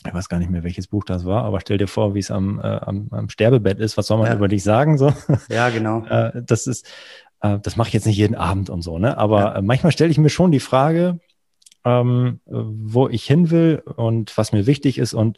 Ich 0.05 0.13
weiß 0.13 0.29
gar 0.29 0.39
nicht 0.39 0.49
mehr, 0.49 0.63
welches 0.63 0.87
Buch 0.87 1.03
das 1.03 1.25
war, 1.25 1.43
aber 1.43 1.59
stell 1.59 1.77
dir 1.77 1.87
vor, 1.87 2.15
wie 2.15 2.19
es 2.19 2.31
am, 2.31 2.59
äh, 2.59 2.63
am, 2.63 3.09
am 3.11 3.27
Sterbebett 3.27 3.79
ist. 3.79 3.97
Was 3.97 4.07
soll 4.07 4.17
man 4.17 4.27
ja. 4.27 4.35
über 4.35 4.47
dich 4.47 4.63
sagen? 4.63 4.97
So? 4.97 5.13
Ja, 5.49 5.69
genau. 5.69 6.05
Äh, 6.09 6.41
das 6.45 6.67
ist, 6.67 6.87
äh, 7.41 7.59
das 7.59 7.75
mache 7.75 7.89
ich 7.89 7.93
jetzt 7.93 8.05
nicht 8.05 8.17
jeden 8.17 8.35
Abend 8.35 8.69
und 8.69 8.81
so, 8.81 8.99
ne? 8.99 9.17
Aber 9.17 9.39
ja. 9.39 9.55
Äh, 9.55 9.61
manchmal 9.61 9.91
stelle 9.91 10.11
ich 10.11 10.17
mir 10.17 10.29
schon 10.29 10.51
die 10.51 10.59
Frage, 10.59 11.19
ähm, 11.85 12.39
wo 12.45 13.07
ich 13.07 13.25
hin 13.25 13.49
will 13.49 13.81
und 13.95 14.37
was 14.37 14.51
mir 14.51 14.65
wichtig 14.67 14.97
ist. 14.97 15.13
Und 15.13 15.37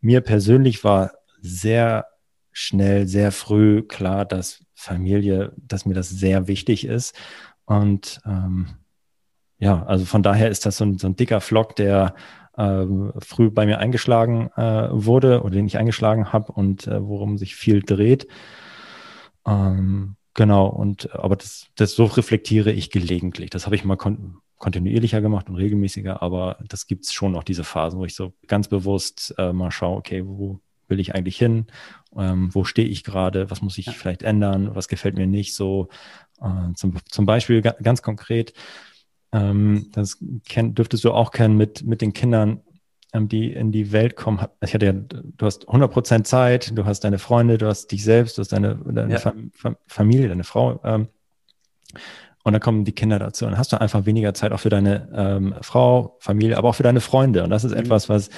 mir 0.00 0.20
persönlich 0.20 0.84
war 0.84 1.12
sehr 1.40 2.06
schnell, 2.52 3.06
sehr 3.06 3.32
früh 3.32 3.82
klar, 3.82 4.24
dass 4.24 4.64
Familie, 4.74 5.52
dass 5.56 5.86
mir 5.86 5.94
das 5.94 6.08
sehr 6.08 6.48
wichtig 6.48 6.84
ist. 6.84 7.14
Und 7.64 8.20
ähm, 8.26 8.66
ja, 9.58 9.84
also 9.84 10.04
von 10.04 10.22
daher 10.22 10.50
ist 10.50 10.66
das 10.66 10.76
so 10.78 10.84
ein, 10.84 10.98
so 10.98 11.06
ein 11.06 11.16
dicker 11.16 11.40
Flock, 11.40 11.76
der 11.76 12.14
ähm, 12.56 13.12
früh 13.18 13.50
bei 13.50 13.66
mir 13.66 13.78
eingeschlagen 13.78 14.50
äh, 14.56 14.88
wurde 14.90 15.42
oder 15.42 15.54
den 15.54 15.66
ich 15.66 15.78
eingeschlagen 15.78 16.32
habe 16.32 16.52
und 16.52 16.86
äh, 16.86 17.00
worum 17.00 17.38
sich 17.38 17.54
viel 17.54 17.82
dreht. 17.82 18.26
Ähm, 19.46 20.16
Genau, 20.34 20.66
und 20.66 21.14
aber 21.14 21.36
das, 21.36 21.66
das 21.76 21.94
so 21.94 22.04
reflektiere 22.04 22.70
ich 22.72 22.90
gelegentlich. 22.90 23.50
Das 23.50 23.66
habe 23.66 23.76
ich 23.76 23.84
mal 23.84 23.96
kon 23.96 24.38
kontinuierlicher 24.58 25.20
gemacht 25.20 25.48
und 25.48 25.54
regelmäßiger, 25.54 26.20
aber 26.20 26.58
das 26.68 26.88
gibt 26.88 27.04
es 27.04 27.12
schon 27.12 27.36
auch 27.36 27.44
diese 27.44 27.62
Phasen, 27.62 28.00
wo 28.00 28.04
ich 28.04 28.16
so 28.16 28.32
ganz 28.48 28.66
bewusst 28.66 29.32
äh, 29.38 29.52
mal 29.52 29.70
schaue, 29.70 29.98
okay, 29.98 30.24
wo, 30.26 30.60
will 30.88 31.00
ich 31.00 31.14
eigentlich 31.14 31.36
hin? 31.36 31.66
Ähm, 32.16 32.52
wo 32.52 32.64
stehe 32.64 32.88
ich 32.88 33.04
gerade? 33.04 33.50
Was 33.50 33.62
muss 33.62 33.78
ich 33.78 33.86
ja. 33.86 33.92
vielleicht 33.92 34.22
ändern? 34.22 34.74
Was 34.74 34.88
gefällt 34.88 35.16
mir 35.16 35.26
nicht 35.26 35.54
so? 35.54 35.88
Äh, 36.40 36.72
zum, 36.74 36.96
zum 37.04 37.26
Beispiel 37.26 37.62
ganz 37.62 38.02
konkret, 38.02 38.52
ähm, 39.32 39.90
das 39.92 40.18
kenn, 40.48 40.74
dürftest 40.74 41.04
du 41.04 41.12
auch 41.12 41.30
kennen 41.30 41.56
mit, 41.56 41.84
mit 41.84 42.00
den 42.00 42.12
Kindern, 42.12 42.62
die 43.14 43.52
in 43.52 43.72
die 43.72 43.92
Welt 43.92 44.16
kommen. 44.16 44.44
Ich 44.60 44.74
hatte 44.74 44.86
ja, 44.86 44.92
du 44.92 45.46
hast 45.46 45.68
100% 45.68 46.24
Zeit, 46.24 46.76
du 46.76 46.84
hast 46.84 47.00
deine 47.00 47.18
Freunde, 47.18 47.58
du 47.58 47.66
hast 47.66 47.88
dich 47.88 48.04
selbst, 48.04 48.36
du 48.36 48.42
hast 48.42 48.52
deine, 48.52 48.76
deine 48.84 49.14
ja. 49.14 49.18
Fam 49.18 49.50
Familie, 49.86 50.28
deine 50.28 50.44
Frau. 50.44 50.80
Ähm, 50.84 51.08
und 52.44 52.52
dann 52.52 52.60
kommen 52.60 52.84
die 52.84 52.92
Kinder 52.92 53.18
dazu. 53.18 53.44
Und 53.44 53.52
dann 53.52 53.58
hast 53.58 53.72
du 53.72 53.80
einfach 53.80 54.06
weniger 54.06 54.34
Zeit 54.34 54.52
auch 54.52 54.60
für 54.60 54.68
deine 54.68 55.08
ähm, 55.14 55.54
Frau, 55.62 56.16
Familie, 56.20 56.56
aber 56.56 56.68
auch 56.68 56.74
für 56.74 56.82
deine 56.82 57.00
Freunde. 57.00 57.44
Und 57.44 57.50
das 57.50 57.64
ist 57.64 57.72
mhm. 57.72 57.78
etwas, 57.78 58.08
was 58.08 58.30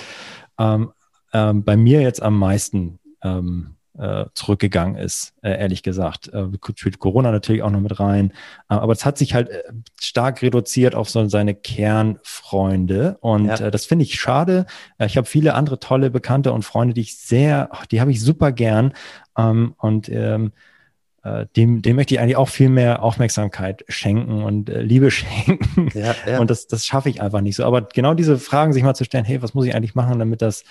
ähm, 0.58 0.92
ähm, 1.32 1.64
bei 1.64 1.76
mir 1.76 2.00
jetzt 2.00 2.22
am 2.22 2.38
meisten 2.38 2.98
ähm, 3.22 3.76
äh, 4.00 4.24
zurückgegangen 4.34 4.96
ist, 4.96 5.34
äh, 5.42 5.50
ehrlich 5.50 5.82
gesagt. 5.82 6.28
Äh, 6.32 6.46
spielt 6.74 6.98
Corona 6.98 7.30
natürlich 7.30 7.62
auch 7.62 7.70
noch 7.70 7.80
mit 7.80 8.00
rein. 8.00 8.32
Äh, 8.68 8.74
aber 8.74 8.92
es 8.92 9.04
hat 9.04 9.18
sich 9.18 9.34
halt 9.34 9.50
stark 10.00 10.42
reduziert 10.42 10.94
auf 10.94 11.10
so 11.10 11.28
seine 11.28 11.54
Kernfreunde. 11.54 13.18
Und 13.20 13.46
ja. 13.46 13.70
das 13.70 13.84
finde 13.84 14.04
ich 14.04 14.18
schade. 14.18 14.66
Ich 14.98 15.16
habe 15.16 15.26
viele 15.26 15.54
andere 15.54 15.78
tolle 15.78 16.10
Bekannte 16.10 16.52
und 16.52 16.64
Freunde, 16.64 16.94
die 16.94 17.02
ich 17.02 17.18
sehr, 17.18 17.68
die 17.90 18.00
habe 18.00 18.10
ich 18.10 18.22
super 18.22 18.52
gern. 18.52 18.94
Ähm, 19.36 19.74
und 19.76 20.08
ähm, 20.08 20.52
äh, 21.22 21.44
dem, 21.54 21.82
dem 21.82 21.96
möchte 21.96 22.14
ich 22.14 22.20
eigentlich 22.20 22.36
auch 22.36 22.48
viel 22.48 22.70
mehr 22.70 23.02
Aufmerksamkeit 23.02 23.84
schenken 23.88 24.42
und 24.42 24.70
äh, 24.70 24.80
Liebe 24.80 25.10
schenken. 25.10 25.90
Ja, 25.94 26.14
ja. 26.26 26.40
Und 26.40 26.48
das, 26.48 26.66
das 26.66 26.86
schaffe 26.86 27.10
ich 27.10 27.20
einfach 27.20 27.42
nicht 27.42 27.56
so. 27.56 27.64
Aber 27.64 27.82
genau 27.82 28.14
diese 28.14 28.38
Fragen 28.38 28.72
sich 28.72 28.82
mal 28.82 28.94
zu 28.94 29.04
stellen, 29.04 29.26
hey, 29.26 29.42
was 29.42 29.52
muss 29.52 29.66
ich 29.66 29.74
eigentlich 29.74 29.94
machen, 29.94 30.18
damit 30.18 30.40
das, 30.40 30.64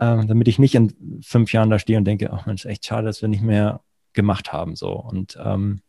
äh, 0.00 0.26
damit 0.26 0.48
ich 0.48 0.58
nicht 0.58 0.74
in 0.74 1.20
fünf 1.22 1.52
Jahren 1.52 1.70
da 1.70 1.78
stehe 1.78 1.98
und 1.98 2.04
denke, 2.04 2.32
ach 2.32 2.46
Mensch, 2.46 2.64
echt 2.64 2.86
schade, 2.86 3.06
dass 3.06 3.22
wir 3.22 3.28
nicht 3.28 3.42
mehr 3.42 3.80
gemacht 4.12 4.52
haben. 4.52 4.74
So. 4.74 4.92
Und 4.92 5.38
ähm, 5.42 5.82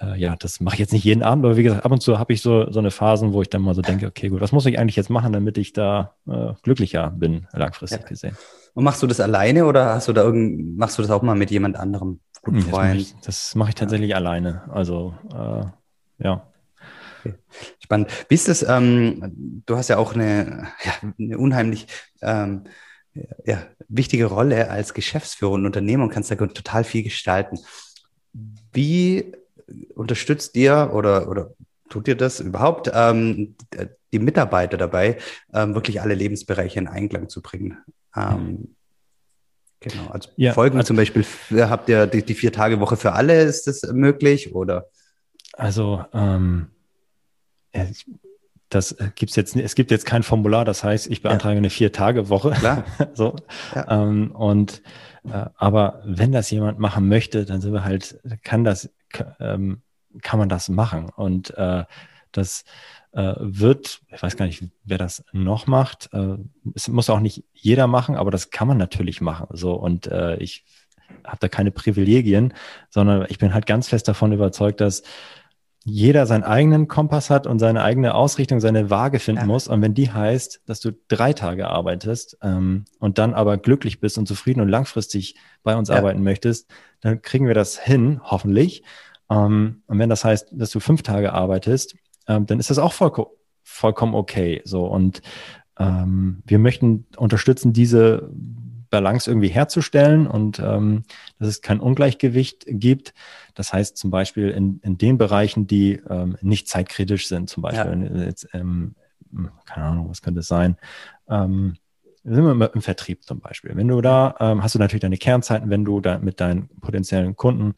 äh, 0.00 0.18
ja, 0.18 0.34
das 0.36 0.60
mache 0.60 0.74
ich 0.74 0.80
jetzt 0.80 0.92
nicht 0.92 1.04
jeden 1.04 1.22
Abend, 1.22 1.44
aber 1.44 1.56
wie 1.56 1.62
gesagt, 1.62 1.84
ab 1.84 1.92
und 1.92 2.00
zu 2.02 2.18
habe 2.18 2.32
ich 2.32 2.40
so, 2.40 2.70
so 2.72 2.78
eine 2.78 2.90
Phasen, 2.90 3.32
wo 3.32 3.42
ich 3.42 3.50
dann 3.50 3.62
mal 3.62 3.74
so 3.74 3.82
denke, 3.82 4.06
okay, 4.06 4.30
gut, 4.30 4.40
was 4.40 4.52
muss 4.52 4.66
ich 4.66 4.78
eigentlich 4.78 4.96
jetzt 4.96 5.10
machen, 5.10 5.32
damit 5.32 5.58
ich 5.58 5.72
da 5.72 6.14
äh, 6.26 6.54
glücklicher 6.62 7.10
bin, 7.10 7.46
langfristig 7.52 8.00
ja. 8.00 8.08
gesehen. 8.08 8.36
Und 8.72 8.84
machst 8.84 9.02
du 9.02 9.06
das 9.06 9.20
alleine 9.20 9.66
oder 9.66 9.94
hast 9.94 10.08
du 10.08 10.12
da 10.12 10.22
irgend, 10.22 10.78
machst 10.78 10.96
du 10.96 11.02
das 11.02 11.10
auch 11.10 11.22
mal 11.22 11.34
mit 11.34 11.50
jemand 11.50 11.76
anderem? 11.76 12.20
Guten 12.42 12.62
Freund? 12.62 12.72
Das 12.72 12.78
mache 12.78 12.96
ich, 12.96 13.14
das 13.26 13.54
mach 13.54 13.68
ich 13.68 13.74
tatsächlich 13.74 14.10
ja. 14.10 14.16
alleine. 14.16 14.62
Also 14.70 15.14
äh, 15.34 16.24
ja. 16.24 16.46
Okay. 17.20 17.34
Spannend. 17.80 18.08
Wie 18.28 18.34
ist 18.34 18.48
das? 18.48 18.62
Ähm, 18.62 19.62
du 19.66 19.76
hast 19.76 19.88
ja 19.88 19.98
auch 19.98 20.14
eine, 20.14 20.68
ja, 20.84 21.12
eine 21.18 21.36
unheimlich 21.36 21.86
ähm, 22.22 22.64
ja, 23.44 23.66
wichtige 23.88 24.26
Rolle 24.26 24.70
als 24.70 24.94
Geschäftsführer 24.94 25.52
und 25.52 25.66
Unternehmer 25.66 26.04
und 26.04 26.10
kannst 26.10 26.30
da 26.30 26.36
total 26.36 26.84
viel 26.84 27.02
gestalten. 27.02 27.58
Wie 28.72 29.32
unterstützt 29.94 30.54
dir 30.54 30.90
oder, 30.92 31.28
oder 31.28 31.50
tut 31.88 32.06
dir 32.06 32.16
das 32.16 32.40
überhaupt, 32.40 32.90
ähm, 32.94 33.56
die 34.12 34.18
Mitarbeiter 34.18 34.76
dabei, 34.76 35.18
ähm, 35.52 35.74
wirklich 35.74 36.00
alle 36.00 36.14
Lebensbereiche 36.14 36.78
in 36.78 36.88
Einklang 36.88 37.28
zu 37.28 37.42
bringen? 37.42 37.78
Ähm, 38.16 38.76
genau, 39.80 40.08
also 40.10 40.30
ja, 40.36 40.52
Folgen 40.52 40.76
also, 40.76 40.88
zum 40.88 40.96
Beispiel, 40.96 41.24
habt 41.52 41.88
ihr 41.88 42.06
die, 42.06 42.22
die 42.22 42.34
Vier-Tage-Woche 42.34 42.96
für 42.96 43.12
alle, 43.12 43.42
ist 43.42 43.66
das 43.66 43.82
möglich 43.92 44.54
oder? 44.54 44.86
Also, 45.52 46.04
ähm, 46.12 46.68
das 48.70 48.96
gibt's 49.16 49.36
jetzt, 49.36 49.56
es 49.56 49.74
gibt 49.74 49.90
jetzt 49.90 50.06
kein 50.06 50.22
Formular, 50.22 50.64
das 50.64 50.84
heißt, 50.84 51.08
ich 51.08 51.22
beantrage 51.22 51.54
ja. 51.54 51.58
eine 51.58 51.70
Vier-Tage-Woche. 51.70 52.52
Klar. 52.52 52.84
so. 53.14 53.36
Ja. 53.74 54.02
Ähm, 54.02 54.30
und 54.30 54.82
äh, 55.24 55.46
aber 55.56 56.02
wenn 56.04 56.32
das 56.32 56.50
jemand 56.50 56.78
machen 56.78 57.08
möchte, 57.08 57.44
dann 57.44 57.60
sind 57.60 57.72
wir 57.72 57.84
halt, 57.84 58.20
kann 58.42 58.64
das, 58.64 58.90
ähm, 59.40 59.82
kann 60.22 60.38
man 60.38 60.48
das 60.48 60.68
machen. 60.68 61.10
Und 61.14 61.56
äh, 61.58 61.84
das 62.32 62.64
äh, 63.12 63.34
wird, 63.38 64.02
ich 64.14 64.22
weiß 64.22 64.36
gar 64.36 64.46
nicht, 64.46 64.62
wer 64.84 64.98
das 64.98 65.24
noch 65.32 65.66
macht. 65.66 66.08
Äh, 66.12 66.36
es 66.74 66.88
muss 66.88 67.10
auch 67.10 67.20
nicht 67.20 67.44
jeder 67.52 67.88
machen, 67.88 68.14
aber 68.14 68.30
das 68.30 68.50
kann 68.50 68.68
man 68.68 68.78
natürlich 68.78 69.20
machen. 69.20 69.48
So 69.50 69.74
und 69.74 70.06
äh, 70.06 70.36
ich 70.36 70.64
habe 71.24 71.38
da 71.40 71.48
keine 71.48 71.72
Privilegien, 71.72 72.54
sondern 72.88 73.26
ich 73.28 73.38
bin 73.38 73.52
halt 73.52 73.66
ganz 73.66 73.88
fest 73.88 74.06
davon 74.06 74.32
überzeugt, 74.32 74.80
dass 74.80 75.02
jeder 75.84 76.26
seinen 76.26 76.44
eigenen 76.44 76.88
Kompass 76.88 77.30
hat 77.30 77.46
und 77.46 77.58
seine 77.58 77.82
eigene 77.82 78.14
Ausrichtung, 78.14 78.60
seine 78.60 78.90
Waage 78.90 79.18
finden 79.18 79.42
ja. 79.42 79.46
muss. 79.46 79.66
Und 79.66 79.80
wenn 79.80 79.94
die 79.94 80.10
heißt, 80.10 80.62
dass 80.66 80.80
du 80.80 80.92
drei 81.08 81.32
Tage 81.32 81.68
arbeitest 81.68 82.36
ähm, 82.42 82.84
und 82.98 83.18
dann 83.18 83.32
aber 83.32 83.56
glücklich 83.56 83.98
bist 83.98 84.18
und 84.18 84.26
zufrieden 84.26 84.60
und 84.60 84.68
langfristig 84.68 85.36
bei 85.62 85.74
uns 85.74 85.88
ja. 85.88 85.96
arbeiten 85.96 86.22
möchtest, 86.22 86.70
dann 87.00 87.22
kriegen 87.22 87.46
wir 87.46 87.54
das 87.54 87.78
hin, 87.78 88.20
hoffentlich. 88.22 88.82
Ähm, 89.30 89.82
und 89.86 89.98
wenn 89.98 90.10
das 90.10 90.24
heißt, 90.24 90.48
dass 90.52 90.70
du 90.70 90.80
fünf 90.80 91.02
Tage 91.02 91.32
arbeitest, 91.32 91.96
ähm, 92.28 92.44
dann 92.44 92.60
ist 92.60 92.68
das 92.68 92.78
auch 92.78 92.92
voll, 92.92 93.12
vollkommen 93.62 94.14
okay. 94.14 94.60
So 94.64 94.84
und 94.84 95.22
ähm, 95.78 96.42
wir 96.46 96.58
möchten 96.58 97.06
unterstützen, 97.16 97.72
diese 97.72 98.30
Balance 98.90 99.30
irgendwie 99.30 99.48
herzustellen 99.48 100.26
und 100.26 100.58
ähm, 100.58 101.04
dass 101.38 101.48
es 101.48 101.62
kein 101.62 101.80
Ungleichgewicht 101.80 102.64
gibt. 102.66 103.14
Das 103.54 103.72
heißt 103.72 103.96
zum 103.96 104.10
Beispiel 104.10 104.50
in, 104.50 104.80
in 104.82 104.98
den 104.98 105.16
Bereichen, 105.18 105.66
die 105.66 106.00
ähm, 106.08 106.36
nicht 106.42 106.68
zeitkritisch 106.68 107.28
sind, 107.28 107.48
zum 107.48 107.62
Beispiel 107.62 108.10
ja. 108.12 108.24
jetzt, 108.24 108.48
ähm, 108.52 108.94
keine 109.64 109.86
Ahnung, 109.86 110.10
was 110.10 110.22
könnte 110.22 110.40
es 110.40 110.48
sein? 110.48 110.76
Ähm, 111.28 111.76
sind 112.22 112.44
wir 112.44 112.74
im 112.74 112.82
Vertrieb 112.82 113.24
zum 113.24 113.40
Beispiel. 113.40 113.74
Wenn 113.74 113.88
du 113.88 114.00
da 114.00 114.34
ähm, 114.40 114.62
hast 114.62 114.74
du 114.74 114.78
natürlich 114.78 115.00
deine 115.00 115.16
Kernzeiten, 115.16 115.70
wenn 115.70 115.84
du 115.84 116.00
da 116.00 116.18
mit 116.18 116.40
deinen 116.40 116.68
potenziellen 116.80 117.34
Kunden 117.34 117.74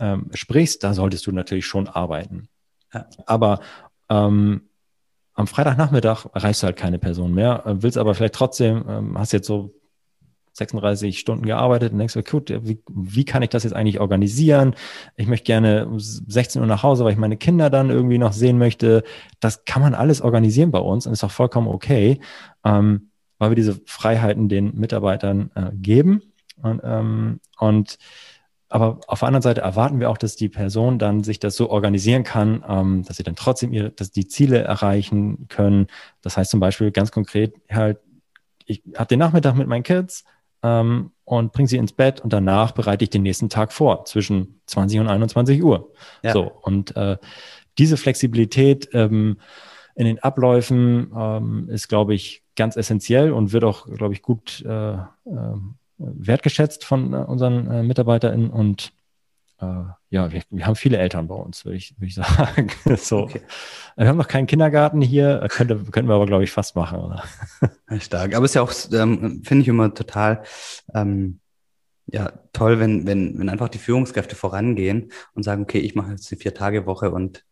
ähm, 0.00 0.30
sprichst, 0.32 0.82
da 0.82 0.94
solltest 0.94 1.26
du 1.26 1.32
natürlich 1.32 1.66
schon 1.66 1.88
arbeiten. 1.88 2.48
Ja. 2.94 3.06
Aber 3.26 3.60
ähm, 4.08 4.62
am 5.34 5.46
Freitagnachmittag 5.46 6.26
erreichst 6.32 6.62
du 6.62 6.66
halt 6.66 6.76
keine 6.76 6.98
Person 6.98 7.34
mehr, 7.34 7.66
äh, 7.66 7.82
willst 7.82 7.98
aber 7.98 8.14
vielleicht 8.14 8.34
trotzdem, 8.34 8.84
ähm, 8.88 9.18
hast 9.18 9.32
jetzt 9.32 9.46
so 9.46 9.74
36 10.56 11.18
Stunden 11.18 11.44
gearbeitet 11.44 11.92
und 11.92 11.98
denkst, 11.98 12.16
gut, 12.30 12.50
wie, 12.62 12.82
wie 12.90 13.24
kann 13.24 13.42
ich 13.42 13.50
das 13.50 13.64
jetzt 13.64 13.74
eigentlich 13.74 14.00
organisieren? 14.00 14.74
Ich 15.16 15.26
möchte 15.26 15.44
gerne 15.44 15.86
um 15.86 15.98
16 15.98 16.60
Uhr 16.60 16.66
nach 16.66 16.82
Hause, 16.82 17.04
weil 17.04 17.12
ich 17.12 17.18
meine 17.18 17.36
Kinder 17.36 17.70
dann 17.70 17.90
irgendwie 17.90 18.18
noch 18.18 18.32
sehen 18.32 18.58
möchte. 18.58 19.04
Das 19.40 19.64
kann 19.64 19.82
man 19.82 19.94
alles 19.94 20.22
organisieren 20.22 20.70
bei 20.70 20.78
uns 20.78 21.06
und 21.06 21.12
ist 21.12 21.24
auch 21.24 21.30
vollkommen 21.30 21.68
okay, 21.68 22.20
ähm, 22.64 23.10
weil 23.38 23.50
wir 23.50 23.56
diese 23.56 23.80
Freiheiten 23.84 24.48
den 24.48 24.74
Mitarbeitern 24.74 25.50
äh, 25.54 25.70
geben. 25.74 26.22
Und, 26.62 26.80
ähm, 26.84 27.40
und 27.58 27.98
aber 28.68 29.00
auf 29.06 29.20
der 29.20 29.28
anderen 29.28 29.42
Seite 29.42 29.60
erwarten 29.60 30.00
wir 30.00 30.10
auch, 30.10 30.18
dass 30.18 30.36
die 30.36 30.48
Person 30.48 30.98
dann 30.98 31.22
sich 31.22 31.38
das 31.38 31.54
so 31.54 31.70
organisieren 31.70 32.24
kann, 32.24 32.64
ähm, 32.66 33.04
dass 33.06 33.18
sie 33.18 33.22
dann 33.22 33.36
trotzdem 33.36 33.72
ihre, 33.72 33.90
dass 33.90 34.10
die 34.10 34.26
Ziele 34.26 34.58
erreichen 34.58 35.46
können. 35.48 35.86
Das 36.22 36.36
heißt 36.36 36.50
zum 36.50 36.60
Beispiel 36.60 36.90
ganz 36.90 37.12
konkret 37.12 37.54
halt, 37.70 38.00
ich 38.64 38.82
habe 38.96 39.06
den 39.06 39.20
Nachmittag 39.20 39.54
mit 39.54 39.68
meinen 39.68 39.84
Kids 39.84 40.24
ähm, 40.62 41.12
und 41.24 41.52
bringe 41.52 41.68
sie 41.68 41.76
ins 41.76 41.92
Bett 41.92 42.20
und 42.20 42.32
danach 42.32 42.72
bereite 42.72 43.04
ich 43.04 43.10
den 43.10 43.22
nächsten 43.22 43.48
Tag 43.48 43.72
vor 43.72 44.04
zwischen 44.04 44.60
20 44.66 45.00
und 45.00 45.08
21 45.08 45.62
Uhr. 45.62 45.92
Ja. 46.22 46.32
So 46.32 46.52
und 46.62 46.96
äh, 46.96 47.16
diese 47.78 47.96
Flexibilität 47.96 48.88
ähm, 48.92 49.38
in 49.94 50.06
den 50.06 50.18
Abläufen 50.18 51.10
ähm, 51.16 51.68
ist, 51.68 51.88
glaube 51.88 52.14
ich, 52.14 52.42
ganz 52.54 52.76
essentiell 52.76 53.32
und 53.32 53.52
wird 53.52 53.64
auch, 53.64 53.86
glaube 53.86 54.14
ich, 54.14 54.22
gut 54.22 54.64
äh, 54.66 54.94
äh, 54.94 54.98
wertgeschätzt 55.98 56.84
von 56.84 57.12
äh, 57.12 57.16
unseren 57.16 57.70
äh, 57.70 57.82
MitarbeiterInnen 57.82 58.50
und 58.50 58.92
äh, 59.60 59.84
ja, 60.10 60.32
wir, 60.32 60.42
wir, 60.50 60.66
haben 60.66 60.76
viele 60.76 60.98
Eltern 60.98 61.28
bei 61.28 61.34
uns, 61.34 61.64
würde 61.64 61.78
ich, 61.78 61.94
würd 61.98 62.08
ich 62.08 62.14
sagen. 62.16 62.70
so. 62.96 63.24
Okay. 63.24 63.40
Wir 63.96 64.08
haben 64.08 64.18
noch 64.18 64.28
keinen 64.28 64.46
Kindergarten 64.46 65.00
hier, 65.00 65.46
könnte, 65.50 65.76
könnten 65.90 66.08
wir 66.08 66.14
aber, 66.14 66.26
glaube 66.26 66.44
ich, 66.44 66.50
fast 66.50 66.76
machen. 66.76 66.98
Oder? 66.98 67.24
Stark. 68.00 68.34
Aber 68.34 68.44
es 68.44 68.52
ist 68.52 68.54
ja 68.54 68.62
auch, 68.62 68.72
ähm, 68.92 69.42
finde 69.44 69.62
ich 69.62 69.68
immer 69.68 69.92
total 69.94 70.42
ähm, 70.94 71.40
ja, 72.06 72.32
toll, 72.52 72.78
wenn, 72.78 73.06
wenn, 73.06 73.38
wenn 73.38 73.48
einfach 73.48 73.68
die 73.68 73.78
Führungskräfte 73.78 74.36
vorangehen 74.36 75.10
und 75.34 75.42
sagen, 75.42 75.62
okay, 75.62 75.78
ich 75.78 75.94
mache 75.94 76.12
jetzt 76.12 76.30
die 76.30 76.36
Vier-Tage-Woche 76.36 77.10
und 77.10 77.44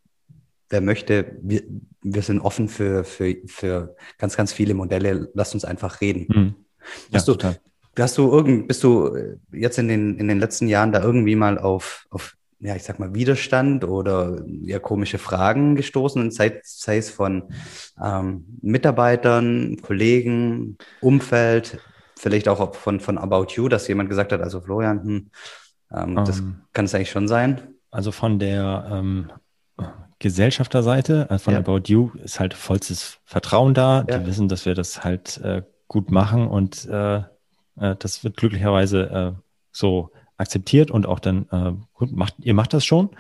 wer 0.71 0.81
möchte, 0.81 1.37
wir, 1.43 1.63
wir 2.03 2.23
sind 2.23 2.41
offen 2.41 2.69
für, 2.69 3.05
für, 3.05 3.37
für 3.47 3.97
ganz, 4.19 4.37
ganz 4.37 4.53
viele 4.53 4.75
Modelle. 4.75 5.31
Lasst 5.35 5.55
uns 5.55 5.65
einfach 5.65 6.01
reden. 6.01 6.27
Mhm. 6.29 6.55
Ja, 7.11 7.19
Hast 7.19 7.29
du, 7.29 7.33
total. 7.33 7.59
Hast 7.99 8.19
du 8.19 8.31
irgend, 8.31 8.69
bist 8.69 8.83
du 8.83 9.15
äh, 9.15 9.37
jetzt 9.53 9.79
in 9.79 9.89
den, 9.89 10.19
in 10.19 10.29
den 10.29 10.41
letzten 10.41 10.69
Jahren 10.69 10.93
da 10.93 11.03
irgendwie 11.03 11.37
mal 11.37 11.59
auf, 11.59 12.07
auf, 12.11 12.37
ja, 12.61 12.75
ich 12.75 12.83
sag 12.83 12.99
mal, 12.99 13.15
Widerstand 13.15 13.85
oder 13.85 14.43
ja, 14.63 14.79
komische 14.79 15.19
Fragen 15.19 15.77
gestoßen, 15.77 16.31
sei, 16.31 16.61
sei 16.65 16.99
es 16.99 17.11
von 17.11 17.45
ähm, 18.03 18.45
Mitarbeitern, 18.63 19.79
Kollegen, 19.83 20.79
Umfeld, 21.01 21.79
vielleicht 22.17 22.49
auch 22.49 22.75
von, 22.75 23.01
von 23.01 23.19
About 23.19 23.49
You, 23.55 23.69
dass 23.69 23.87
jemand 23.89 24.09
gesagt 24.09 24.33
hat, 24.33 24.41
also 24.41 24.61
Florian, 24.61 25.03
hm, 25.03 25.31
ähm, 25.93 26.17
um, 26.17 26.25
das 26.25 26.41
ähm. 26.41 26.63
kann 26.73 26.87
es 26.87 26.95
eigentlich 26.95 27.11
schon 27.11 27.29
sein? 27.29 27.61
Also 27.91 28.11
von 28.11 28.39
der 28.39 28.89
ähm, 28.91 29.31
Gesellschafterseite, 30.19 31.31
also 31.31 31.45
von 31.45 31.55
ja. 31.55 31.61
About 31.61 31.83
You, 31.87 32.11
ist 32.23 32.41
halt 32.41 32.55
vollstes 32.55 33.19
Vertrauen 33.25 33.75
da. 33.75 34.05
Ja. 34.09 34.19
Die 34.19 34.27
wissen, 34.27 34.49
dass 34.49 34.65
wir 34.65 34.75
das 34.75 35.05
halt 35.05 35.39
äh, 35.43 35.63
gut 35.87 36.11
machen 36.11 36.47
und 36.47 36.87
äh, 36.87 37.23
Äh, 37.79 37.97
das 37.99 38.25
wird 38.25 38.37
glücklicherweise 38.37 39.35
äh, 39.37 39.41
so 39.73 40.11
akzeptiert 40.37 40.91
und 40.91 41.07
auch 41.07 41.21
dann, 41.21 41.47
äh, 41.53 41.73
gut, 41.93 42.13
macht, 42.13 42.35
ihr 42.41 42.55
macht 42.55 42.75
das 42.75 42.85
schon. 42.85 43.11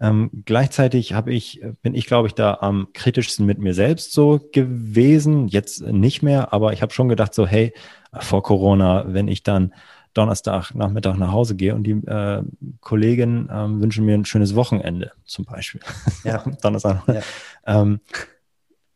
Ähm, 0.00 0.30
gleichzeitig 0.44 1.12
habe 1.12 1.32
ich, 1.32 1.60
bin 1.82 1.94
ich, 1.94 2.06
glaube 2.06 2.28
ich, 2.28 2.34
da 2.34 2.58
am 2.60 2.88
kritischsten 2.92 3.44
mit 3.46 3.58
mir 3.58 3.74
selbst 3.74 4.12
so 4.12 4.40
gewesen. 4.52 5.48
Jetzt 5.48 5.82
nicht 5.82 6.22
mehr, 6.22 6.52
aber 6.52 6.72
ich 6.72 6.82
habe 6.82 6.92
schon 6.92 7.08
gedacht, 7.08 7.34
so, 7.34 7.46
hey, 7.46 7.72
vor 8.20 8.42
Corona, 8.42 9.04
wenn 9.08 9.26
ich 9.26 9.42
dann 9.42 9.72
Donnerstag 10.14 10.74
Nachmittag 10.74 11.16
nach 11.16 11.32
Hause 11.32 11.56
gehe 11.56 11.74
und 11.74 11.84
die 11.84 11.92
äh, 11.92 12.42
Kollegen 12.80 13.48
ähm, 13.50 13.80
wünschen 13.80 14.04
mir 14.04 14.14
ein 14.14 14.24
schönes 14.24 14.54
Wochenende 14.54 15.12
zum 15.24 15.44
Beispiel. 15.44 15.80
Ja. 16.24 16.44
Donnerstag. 16.62 17.02
Ja. 17.08 17.22
Ähm, 17.66 18.00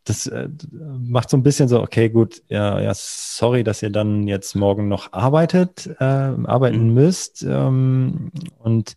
das 0.09 0.27
äh, 0.27 0.49
macht 0.73 1.31
so 1.31 1.37
ein 1.37 1.43
bisschen 1.43 1.69
so, 1.69 1.83
okay, 1.83 2.09
gut, 2.09 2.43
ja, 2.49 2.81
ja, 2.81 2.93
sorry, 2.95 3.65
dass 3.65 3.83
ihr 3.83 3.91
dann 3.91 4.27
jetzt 4.29 4.55
morgen 4.55 4.89
noch 4.89 5.13
arbeitet, 5.13 5.89
äh, 5.99 6.05
arbeiten 6.05 6.89
mhm. 6.89 6.95
müsst. 6.95 7.43
Ähm, 7.43 8.31
und 8.59 8.97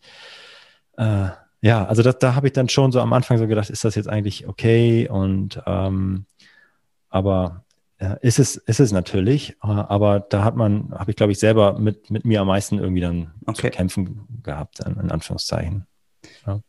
äh, 0.97 1.29
ja, 1.61 1.85
also 1.85 2.03
das, 2.03 2.19
da 2.19 2.35
habe 2.35 2.47
ich 2.47 2.53
dann 2.53 2.69
schon 2.69 2.91
so 2.91 3.01
am 3.01 3.13
Anfang 3.13 3.37
so 3.37 3.47
gedacht, 3.47 3.69
ist 3.69 3.83
das 3.83 3.95
jetzt 3.95 4.07
eigentlich 4.07 4.47
okay? 4.47 5.09
Und 5.09 5.61
ähm, 5.65 6.25
aber 7.09 7.65
ist 8.21 8.39
es, 8.39 8.55
ist 8.55 8.79
es 8.79 8.93
natürlich, 8.93 9.57
äh, 9.61 9.67
aber 9.67 10.21
da 10.21 10.45
hat 10.45 10.55
man, 10.55 10.93
habe 10.97 11.11
ich 11.11 11.17
glaube 11.17 11.33
ich 11.33 11.39
selber 11.39 11.77
mit, 11.77 12.09
mit 12.09 12.23
mir 12.23 12.39
am 12.39 12.47
meisten 12.47 12.79
irgendwie 12.79 13.01
dann 13.01 13.31
okay. 13.45 13.69
zu 13.69 13.69
kämpfen 13.71 14.27
gehabt, 14.41 14.79
in 14.79 15.11
Anführungszeichen. 15.11 15.85
Ja. 16.47 16.61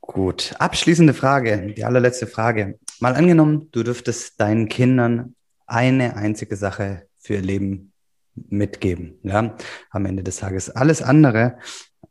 Gut, 0.00 0.54
abschließende 0.58 1.14
Frage, 1.14 1.72
die 1.74 1.84
allerletzte 1.84 2.26
Frage. 2.26 2.78
Mal 3.00 3.14
angenommen, 3.14 3.68
du 3.72 3.82
dürftest 3.82 4.40
deinen 4.40 4.68
Kindern 4.68 5.34
eine 5.66 6.16
einzige 6.16 6.56
Sache 6.56 7.06
für 7.18 7.34
ihr 7.34 7.42
Leben 7.42 7.92
mitgeben, 8.34 9.18
ja, 9.22 9.56
am 9.90 10.06
Ende 10.06 10.22
des 10.22 10.36
Tages. 10.36 10.70
Alles 10.70 11.02
andere 11.02 11.58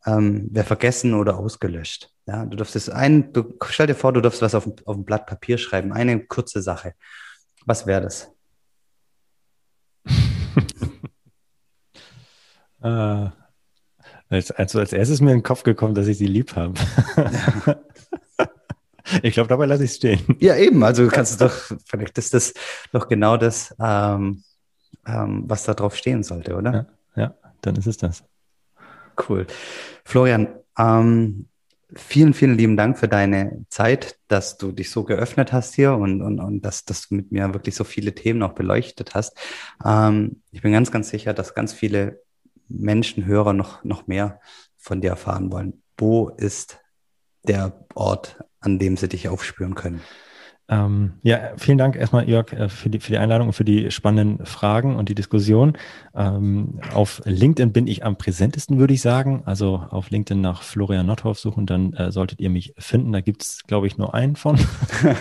ähm, 0.06 0.50
wäre 0.52 0.66
vergessen 0.66 1.14
oder 1.14 1.38
ausgelöscht. 1.38 2.10
Ja, 2.26 2.46
du 2.46 2.56
dürftest 2.56 2.90
ein, 2.92 3.34
du, 3.34 3.58
stell 3.68 3.88
dir 3.88 3.96
vor, 3.96 4.14
du 4.14 4.22
darfst 4.22 4.42
was 4.42 4.56
auf, 4.56 4.70
auf 4.86 4.96
ein 4.96 5.04
Blatt 5.06 5.26
Papier 5.26 5.58
schreiben, 5.58 5.92
eine 5.92 6.26
kurze 6.26 6.62
Sache. 6.62 6.94
Was 7.66 7.86
wäre 7.86 8.02
das? 8.02 8.32
äh, 12.82 13.30
also 14.30 14.80
als 14.80 14.94
erstes 14.94 15.10
ist 15.10 15.22
mir 15.22 15.32
in 15.32 15.38
den 15.40 15.44
Kopf 15.44 15.64
gekommen, 15.64 15.96
dass 15.96 16.08
ich 16.08 16.18
sie 16.18 16.28
lieb 16.28 16.56
habe. 16.56 16.74
ich 19.28 19.34
glaube, 19.34 19.48
dabei 19.48 19.66
lasse 19.66 19.86
ich 19.86 19.92
es 19.92 19.96
stehen. 19.98 20.20
Ja, 20.40 20.56
eben. 20.58 20.84
Also 20.84 21.08
kannst 21.08 21.40
du 21.40 21.46
doch, 21.46 21.54
vielleicht 21.86 22.18
ist 22.18 22.34
das 22.34 22.54
doch 22.92 23.08
genau 23.08 23.38
das, 23.38 23.74
ähm, 23.80 24.44
ähm, 25.08 25.44
was 25.48 25.64
da 25.64 25.74
drauf 25.74 25.96
stehen 25.96 26.24
sollte, 26.24 26.56
oder? 26.56 26.88
Ja, 27.16 27.22
ja, 27.24 27.36
dann 27.62 27.76
ist 27.78 27.88
es 27.88 27.98
das. 27.98 28.24
Cool. 29.28 29.48
Florian, 30.04 30.50
ähm, 30.78 31.48
vielen, 31.96 32.34
vielen 32.34 32.58
lieben 32.58 32.76
Dank 32.76 32.98
für 32.98 33.08
deine 33.08 33.66
Zeit, 33.70 34.18
dass 34.28 34.58
du 34.58 34.72
dich 34.74 34.90
so 34.90 35.04
geöffnet 35.04 35.54
hast 35.54 35.74
hier 35.74 35.94
und, 35.94 36.22
und, 36.22 36.40
und 36.40 36.62
dass, 36.62 36.84
dass 36.84 37.08
du 37.08 37.16
mit 37.16 37.32
mir 37.32 37.54
wirklich 37.54 37.76
so 37.76 37.86
viele 37.86 38.14
Themen 38.14 38.44
auch 38.44 38.54
beleuchtet 38.54 39.16
hast. 39.16 39.38
Ähm, 39.86 40.42
ich 40.52 40.62
bin 40.62 40.74
ganz, 40.74 40.92
ganz 40.92 41.10
sicher, 41.10 41.34
dass 41.34 41.54
ganz 41.54 41.72
viele 41.72 42.22
Menschen, 42.68 43.26
Hörer 43.26 43.54
noch, 43.54 43.84
noch 43.86 44.08
mehr 44.08 44.42
von 44.78 45.00
dir 45.00 45.12
erfahren 45.12 45.50
wollen. 45.52 45.82
Wo 45.98 46.30
ist 46.30 46.80
der 47.44 47.86
Ort, 47.94 48.44
an 48.64 48.80
dem 48.80 48.98
sie 48.98 49.08
dich 49.08 49.28
aufspüren 49.28 49.76
können? 49.76 50.02
Ähm, 50.70 51.14
ja, 51.24 51.52
vielen 51.58 51.78
Dank 51.78 51.98
erstmal, 51.98 52.28
Jörg, 52.28 52.54
äh, 52.54 52.70
für 52.70 52.90
die, 52.90 53.00
für 53.00 53.12
die 53.12 53.18
Einladung 53.18 53.48
und 53.48 53.54
für 53.54 53.66
die 53.66 53.92
spannenden 53.92 54.46
Fragen 54.46 54.96
und 54.96 55.10
die 55.10 55.16
Diskussion. 55.16 55.78
Ähm, 56.16 56.80
auf 56.94 57.22
LinkedIn 57.26 57.74
bin 57.74 57.86
ich 57.86 58.06
am 58.06 58.18
präsentesten, 58.18 58.80
würde 58.80 58.94
ich 58.94 59.02
sagen. 59.02 59.44
Also 59.46 59.86
auf 59.90 60.10
LinkedIn 60.10 60.40
nach 60.40 60.64
Florian 60.64 61.06
Nothoff 61.06 61.38
suchen, 61.38 61.66
dann 61.66 61.94
äh, 61.94 62.12
solltet 62.12 62.40
ihr 62.40 62.50
mich 62.50 62.74
finden. 62.78 63.12
Da 63.12 63.20
gibt 63.20 63.44
es, 63.44 63.64
glaube 63.68 63.88
ich, 63.88 63.98
nur 63.98 64.14
einen 64.14 64.38
von. 64.38 64.58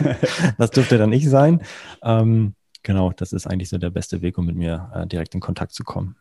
das 0.58 0.70
dürfte 0.70 0.96
dann 0.96 1.12
ich 1.12 1.28
sein. 1.28 1.60
Ähm, 2.04 2.54
genau, 2.84 3.10
das 3.10 3.32
ist 3.32 3.48
eigentlich 3.48 3.68
so 3.68 3.78
der 3.78 3.90
beste 3.90 4.22
Weg, 4.22 4.38
um 4.38 4.46
mit 4.46 4.56
mir 4.56 4.90
äh, 4.94 5.06
direkt 5.08 5.34
in 5.34 5.40
Kontakt 5.40 5.72
zu 5.72 5.82
kommen. 5.82 6.16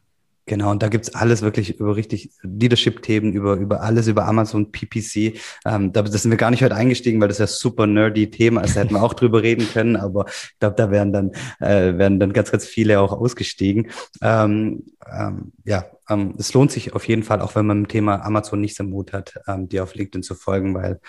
Genau, 0.52 0.72
und 0.72 0.84
da 0.84 0.90
gibt's 0.90 1.16
alles 1.16 1.42
wirklich 1.44 1.80
über 1.80 1.96
richtig 1.96 2.30
Leadership-Themen, 2.42 3.32
über, 3.32 3.54
über 3.54 3.80
alles, 3.84 4.08
über 4.10 4.26
Amazon, 4.26 4.70
PPC. 4.70 5.40
Ähm, 5.64 5.94
da 5.94 6.02
das 6.02 6.24
sind 6.24 6.30
wir 6.32 6.38
gar 6.38 6.52
nicht 6.52 6.62
heute 6.62 6.76
eingestiegen, 6.76 7.22
weil 7.22 7.30
das 7.30 7.38
ja 7.38 7.48
super 7.48 7.88
nerdy 7.88 8.30
Thema. 8.30 8.64
Da 8.64 8.68
hätten 8.68 8.96
wir 8.96 9.02
auch 9.02 9.14
drüber 9.14 9.44
reden 9.44 9.66
können, 9.72 9.96
aber 9.96 10.26
ich 10.28 10.60
glaube, 10.60 10.76
da 10.76 10.92
werden 10.92 11.14
dann, 11.14 11.32
äh, 11.62 11.98
werden 11.98 12.20
dann 12.20 12.34
ganz, 12.34 12.52
ganz 12.52 12.66
viele 12.66 13.00
auch 13.00 13.14
ausgestiegen. 13.14 13.92
Ähm, 14.22 14.84
ähm, 15.10 15.54
ja, 15.64 15.86
ähm, 16.10 16.36
es 16.38 16.54
lohnt 16.54 16.74
sich 16.74 16.92
auf 16.96 17.08
jeden 17.08 17.24
Fall, 17.24 17.40
auch 17.40 17.56
wenn 17.56 17.66
man 17.66 17.84
dem 17.84 17.88
Thema 17.88 18.22
Amazon 18.26 18.60
nichts 18.60 18.78
im 18.82 18.90
Mut 18.90 19.14
hat, 19.14 19.36
ähm, 19.48 19.70
dir 19.70 19.84
auf 19.84 19.96
LinkedIn 19.96 20.22
zu 20.22 20.36
folgen, 20.36 20.74
weil 20.74 21.00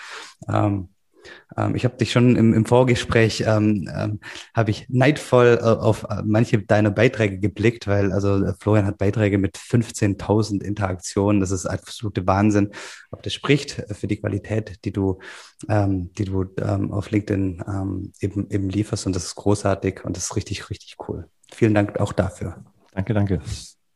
ähm, 0.47 0.87
ähm, 1.57 1.75
ich 1.75 1.85
habe 1.85 1.97
dich 1.97 2.11
schon 2.11 2.35
im, 2.35 2.53
im 2.53 2.65
Vorgespräch, 2.65 3.43
ähm, 3.47 3.89
ähm, 3.95 4.19
habe 4.53 4.71
ich 4.71 4.87
neidvoll 4.89 5.59
äh, 5.61 5.65
auf 5.65 6.03
äh, 6.09 6.21
manche 6.25 6.59
deiner 6.59 6.91
Beiträge 6.91 7.39
geblickt, 7.39 7.87
weil 7.87 8.11
also 8.11 8.43
äh, 8.43 8.53
Florian 8.59 8.85
hat 8.85 8.97
Beiträge 8.97 9.37
mit 9.37 9.57
15.000 9.57 10.63
Interaktionen. 10.63 11.41
Das 11.41 11.51
ist 11.51 11.65
absolute 11.65 12.25
Wahnsinn. 12.27 12.71
Aber 13.11 13.21
das 13.21 13.33
spricht 13.33 13.83
für 13.91 14.07
die 14.07 14.17
Qualität, 14.17 14.85
die 14.85 14.91
du, 14.91 15.19
ähm, 15.69 16.11
die 16.17 16.25
du 16.25 16.45
ähm, 16.59 16.91
auf 16.91 17.11
LinkedIn 17.11 17.63
ähm, 17.67 18.11
eben, 18.19 18.49
eben 18.49 18.69
lieferst. 18.69 19.05
Und 19.05 19.15
das 19.15 19.25
ist 19.25 19.35
großartig 19.35 20.03
und 20.03 20.17
das 20.17 20.25
ist 20.25 20.35
richtig, 20.35 20.69
richtig 20.69 20.97
cool. 21.07 21.27
Vielen 21.51 21.73
Dank 21.73 21.99
auch 21.99 22.13
dafür. 22.13 22.63
Danke, 22.93 23.13
danke. 23.13 23.39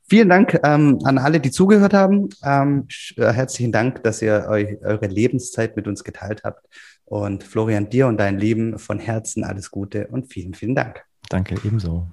Vielen 0.10 0.30
Dank 0.30 0.58
ähm, 0.64 1.00
an 1.04 1.18
alle, 1.18 1.42
die 1.42 1.52
zugehört 1.52 1.94
haben. 1.94 2.30
Ähm, 2.42 2.88
herzlichen 3.18 3.74
Dank, 3.74 4.04
dass 4.04 4.22
ihr 4.22 4.48
euch 4.50 4.78
eure 4.82 5.08
Lebenszeit 5.08 5.76
mit 5.76 5.86
uns 5.86 6.06
geteilt 6.06 6.44
habt. 6.46 6.66
Und 7.08 7.46
Florian, 7.46 7.90
dir 7.90 8.08
und 8.08 8.18
dein 8.18 8.38
Leben 8.38 8.78
von 8.80 9.00
Herzen 9.00 9.46
alles 9.46 9.72
Gute 9.72 10.08
und 10.08 10.28
vielen, 10.28 10.54
vielen 10.54 10.76
Dank. 10.76 11.06
Danke, 11.30 11.56
ebenso. 11.64 12.06